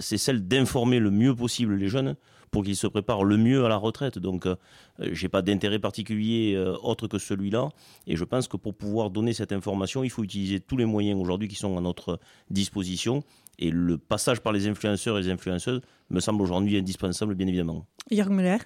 c'est 0.00 0.18
celle 0.18 0.46
d'informer 0.46 0.98
le 0.98 1.10
mieux 1.10 1.34
possible 1.34 1.74
les 1.74 1.88
jeunes 1.88 2.16
pour 2.52 2.62
qu'ils 2.62 2.76
se 2.76 2.86
préparent 2.86 3.24
le 3.24 3.36
mieux 3.36 3.64
à 3.64 3.68
la 3.68 3.76
retraite. 3.76 4.18
Donc, 4.18 4.46
euh, 4.46 4.54
j'ai 5.00 5.28
pas 5.28 5.42
d'intérêt 5.42 5.80
particulier 5.80 6.54
euh, 6.54 6.76
autre 6.82 7.08
que 7.08 7.18
celui-là. 7.18 7.70
Et 8.06 8.14
je 8.14 8.24
pense 8.24 8.46
que 8.46 8.56
pour 8.58 8.74
pouvoir 8.74 9.10
donner 9.10 9.32
cette 9.32 9.52
information, 9.52 10.04
il 10.04 10.10
faut 10.10 10.22
utiliser 10.22 10.60
tous 10.60 10.76
les 10.76 10.84
moyens 10.84 11.18
aujourd'hui 11.20 11.48
qui 11.48 11.56
sont 11.56 11.76
à 11.76 11.80
notre 11.80 12.20
disposition. 12.50 13.24
Et 13.58 13.70
le 13.70 13.96
passage 13.96 14.40
par 14.40 14.52
les 14.52 14.68
influenceurs 14.68 15.18
et 15.18 15.22
les 15.22 15.30
influenceuses 15.30 15.80
me 16.10 16.20
semble 16.20 16.42
aujourd'hui 16.42 16.76
indispensable, 16.76 17.34
bien 17.34 17.46
évidemment. 17.46 17.86
Jörg 18.10 18.30
Müller 18.30 18.58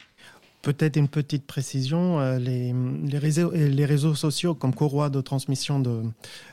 Peut-être 0.63 0.97
une 0.97 1.09
petite 1.09 1.47
précision, 1.47 2.19
euh, 2.19 2.39
les, 2.39 2.75
les, 3.05 3.19
réseaux, 3.19 3.53
les 3.53 3.85
réseaux 3.85 4.15
sociaux 4.15 4.55
comme 4.55 4.75
courroie 4.75 5.11
de 5.11 5.21
transmission 5.21 5.83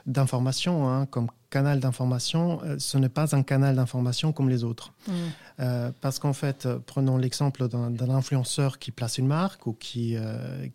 d'informations, 0.05 0.87
hein, 0.87 1.05
comme 1.07 1.27
canal 1.53 1.79
d'information, 1.79 2.59
euh, 2.63 2.77
ce 2.79 2.97
n'est 2.97 3.13
pas 3.19 3.35
un 3.35 3.43
canal 3.43 3.75
d'information 3.75 4.33
comme 4.33 4.49
les 4.49 4.63
autres. 4.63 4.91
Mm. 5.07 5.11
Euh, 5.59 5.91
parce 6.01 6.17
qu'en 6.17 6.33
fait, 6.33 6.65
euh, 6.65 6.79
prenons 6.83 7.15
l'exemple 7.15 7.67
d'un 7.67 8.09
influenceur 8.09 8.79
qui 8.79 8.89
place 8.89 9.19
une 9.19 9.27
marque 9.27 9.67
ou 9.67 9.73
qui, 9.73 10.17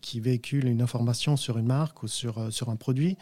qui 0.01 0.21
véhicule 0.21 0.67
une 0.69 0.81
information 0.81 1.37
sur 1.37 1.59
une 1.59 1.67
marque 1.67 2.05
ou 2.05 2.09
sur, 2.09 2.53
sur 2.53 2.71
un 2.71 2.77
produit. 2.77 3.17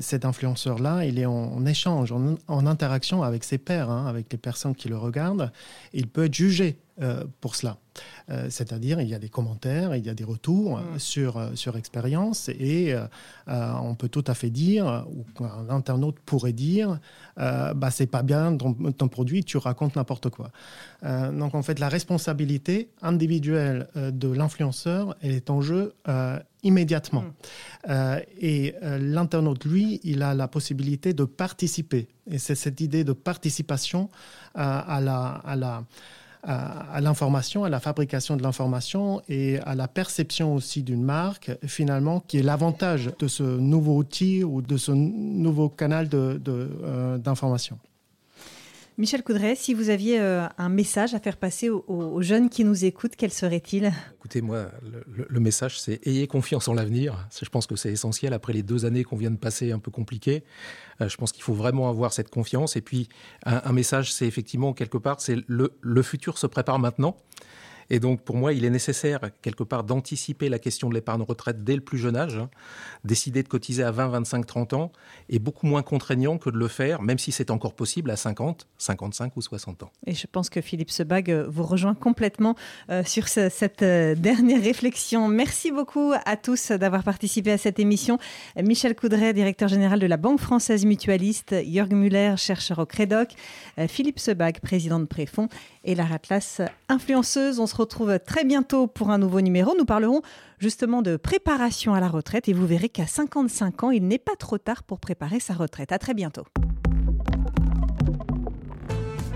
cet 0.00 0.24
influenceur-là, 0.24 1.04
il 1.04 1.18
est 1.18 1.26
en, 1.26 1.64
échange, 1.66 2.12
en, 2.12 2.66
interaction 2.66 3.22
avec 3.22 3.44
ses 3.44 3.58
pairs, 3.58 3.90
hein, 3.90 4.06
avec 4.06 4.32
les 4.32 4.38
personnes 4.38 4.74
qui 4.74 4.88
le 4.88 4.96
regardent. 4.96 5.52
Il 5.92 6.06
peut 6.06 6.24
être 6.24 6.34
jugé 6.34 6.78
pour 7.40 7.54
cela. 7.56 7.78
C'est-à-dire, 8.48 9.00
il 9.00 9.08
y 9.08 9.14
a 9.14 9.18
des 9.18 9.28
commentaires, 9.28 9.96
il 9.96 10.04
y 10.04 10.08
a 10.08 10.14
des 10.14 10.24
retours 10.24 10.78
mm. 10.78 10.98
sur, 10.98 11.50
sur 11.54 11.76
expérience 11.76 12.48
et 12.48 12.94
on 13.46 13.94
peut 13.94 14.08
tout 14.08 14.24
à 14.26 14.34
fait 14.34 14.50
dire, 14.50 15.06
ou 15.10 15.44
un 15.44 15.70
internaute 15.70 16.18
pourrait 16.20 16.52
dire, 16.52 16.98
euh, 17.38 17.74
bah, 17.74 17.90
c'est 17.90 18.06
pas 18.06 18.22
bien 18.22 18.56
ton, 18.56 19.08
produit, 19.08 19.44
tu 19.44 19.56
racontes 19.56 19.96
n'importe 19.96 20.30
quoi. 20.30 20.50
Euh, 21.04 21.32
donc 21.32 21.54
en 21.54 21.62
fait, 21.62 21.78
la 21.78 21.88
responsabilité 21.88 22.90
individuelle 23.02 23.88
euh, 23.96 24.10
de 24.10 24.28
l'influenceur, 24.28 25.16
elle 25.22 25.32
est 25.32 25.50
en 25.50 25.60
jeu 25.60 25.94
immédiatement. 26.62 27.24
Mm. 27.88 27.92
et 28.40 28.74
l'internaute, 28.82 29.64
lui, 29.64 30.00
il 30.04 30.22
a 30.22 30.34
la 30.34 30.48
possibilité 30.48 31.14
de 31.14 31.24
participer. 31.24 32.08
Et 32.26 32.38
c'est 32.38 32.54
cette 32.54 32.80
idée 32.80 33.04
de 33.04 33.12
participation 33.12 34.10
à 34.54 35.00
la, 35.00 35.40
à 35.44 35.56
la 35.56 35.84
à, 36.42 37.00
l'information, 37.00 37.64
à 37.64 37.68
la 37.68 37.80
fabrication 37.80 38.36
de 38.36 38.42
l'information 38.42 39.22
et 39.28 39.58
à 39.60 39.74
la 39.74 39.88
perception 39.88 40.54
aussi 40.54 40.82
d'une 40.82 41.02
marque, 41.02 41.50
finalement, 41.66 42.20
qui 42.20 42.38
est 42.38 42.42
l'avantage 42.42 43.10
de 43.18 43.28
ce 43.28 43.42
nouveau 43.42 43.96
outil 43.96 44.42
ou 44.44 44.62
de 44.62 44.76
ce 44.76 44.92
nouveau 44.92 45.68
canal 45.68 46.08
d'information. 46.08 47.76
De, 47.76 47.89
Michel 48.98 49.22
Coudray, 49.22 49.56
si 49.56 49.72
vous 49.72 49.88
aviez 49.88 50.20
euh, 50.20 50.46
un 50.58 50.68
message 50.68 51.14
à 51.14 51.20
faire 51.20 51.36
passer 51.36 51.70
aux, 51.70 52.22
jeunes 52.22 52.50
qui 52.50 52.64
nous 52.64 52.84
écoutent, 52.84 53.16
quel 53.16 53.32
serait-il? 53.32 53.92
Écoutez, 54.16 54.42
moi, 54.42 54.66
le, 55.28 55.40
message, 55.40 55.80
c'est 55.80 56.06
ayez 56.06 56.26
confiance 56.26 56.68
en 56.68 56.74
l'avenir. 56.74 57.26
Je 57.40 57.48
pense 57.48 57.66
que 57.66 57.76
c'est 57.76 57.90
essentiel 57.90 58.34
après 58.34 58.52
les 58.52 58.62
deux 58.62 58.84
années 58.84 59.04
qu'on 59.04 59.16
vient 59.16 59.30
de 59.30 59.38
passer 59.38 59.72
un 59.72 59.78
peu 59.78 59.90
compliquées. 59.90 60.44
Euh, 61.00 61.08
je 61.08 61.16
pense 61.16 61.32
qu'il 61.32 61.42
faut 61.42 61.54
vraiment 61.54 61.88
avoir 61.88 62.12
cette 62.12 62.30
confiance. 62.30 62.76
Et 62.76 62.82
puis, 62.82 63.08
un, 63.46 63.72
message, 63.72 64.12
c'est 64.12 64.26
effectivement, 64.26 64.74
quelque 64.74 64.98
part, 64.98 65.20
c'est 65.20 65.36
le, 65.46 65.72
le 65.80 66.02
futur 66.02 66.36
se 66.36 66.46
prépare 66.46 66.78
maintenant. 66.78 67.16
Et 67.90 67.98
donc, 67.98 68.22
pour 68.22 68.36
moi, 68.36 68.52
il 68.52 68.64
est 68.64 68.70
nécessaire, 68.70 69.20
quelque 69.42 69.64
part, 69.64 69.84
d'anticiper 69.84 70.48
la 70.48 70.58
question 70.58 70.88
de 70.88 70.94
l'épargne 70.94 71.22
retraite 71.22 71.64
dès 71.64 71.74
le 71.74 71.80
plus 71.80 71.98
jeune 71.98 72.16
âge. 72.16 72.36
Hein. 72.36 72.48
Décider 73.04 73.42
de 73.42 73.48
cotiser 73.48 73.82
à 73.82 73.90
20, 73.90 74.08
25, 74.08 74.46
30 74.46 74.72
ans 74.74 74.92
est 75.28 75.40
beaucoup 75.40 75.66
moins 75.66 75.82
contraignant 75.82 76.38
que 76.38 76.50
de 76.50 76.56
le 76.56 76.68
faire, 76.68 77.02
même 77.02 77.18
si 77.18 77.32
c'est 77.32 77.50
encore 77.50 77.74
possible, 77.74 78.10
à 78.10 78.16
50, 78.16 78.68
55 78.78 79.36
ou 79.36 79.42
60 79.42 79.82
ans. 79.82 79.90
Et 80.06 80.14
je 80.14 80.26
pense 80.26 80.48
que 80.48 80.60
Philippe 80.60 80.90
Sebag 80.90 81.30
euh, 81.30 81.46
vous 81.48 81.64
rejoint 81.64 81.94
complètement 81.94 82.54
euh, 82.90 83.02
sur 83.04 83.28
cette 83.28 83.82
euh, 83.82 84.14
dernière 84.16 84.62
réflexion. 84.62 85.26
Merci 85.26 85.72
beaucoup 85.72 86.12
à 86.24 86.36
tous 86.36 86.70
d'avoir 86.70 87.02
participé 87.02 87.50
à 87.50 87.58
cette 87.58 87.80
émission. 87.80 88.18
Michel 88.56 88.94
Coudray, 88.94 89.34
directeur 89.34 89.68
général 89.68 89.98
de 89.98 90.06
la 90.06 90.16
Banque 90.16 90.40
française 90.40 90.84
mutualiste, 90.84 91.54
Jörg 91.66 91.92
Muller, 91.92 92.34
chercheur 92.36 92.78
au 92.78 92.86
Crédoc, 92.86 93.30
Philippe 93.88 94.18
Sebag, 94.18 94.60
président 94.60 95.00
de 95.00 95.06
Préfond, 95.06 95.48
et 95.84 95.94
Lara 95.94 96.16
Atlas, 96.16 96.60
influenceuse. 96.88 97.58
On 97.58 97.66
se 97.66 97.74
retrouve 97.80 98.18
très 98.18 98.44
bientôt 98.44 98.86
pour 98.86 99.10
un 99.10 99.18
nouveau 99.18 99.40
numéro. 99.40 99.74
Nous 99.76 99.84
parlerons 99.84 100.22
justement 100.58 101.02
de 101.02 101.16
préparation 101.16 101.94
à 101.94 102.00
la 102.00 102.08
retraite 102.08 102.48
et 102.48 102.52
vous 102.52 102.66
verrez 102.66 102.88
qu'à 102.88 103.06
55 103.06 103.84
ans, 103.84 103.90
il 103.90 104.06
n'est 104.06 104.18
pas 104.18 104.36
trop 104.38 104.58
tard 104.58 104.82
pour 104.82 105.00
préparer 105.00 105.40
sa 105.40 105.54
retraite. 105.54 105.92
À 105.92 105.98
très 105.98 106.14
bientôt. 106.14 106.44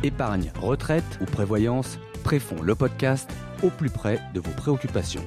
Épargne, 0.02 0.52
retraite 0.60 1.18
ou 1.22 1.24
prévoyance, 1.24 1.98
Préfond 2.24 2.62
le 2.62 2.74
podcast 2.74 3.30
au 3.62 3.68
plus 3.68 3.90
près 3.90 4.18
de 4.32 4.40
vos 4.40 4.50
préoccupations. 4.52 5.22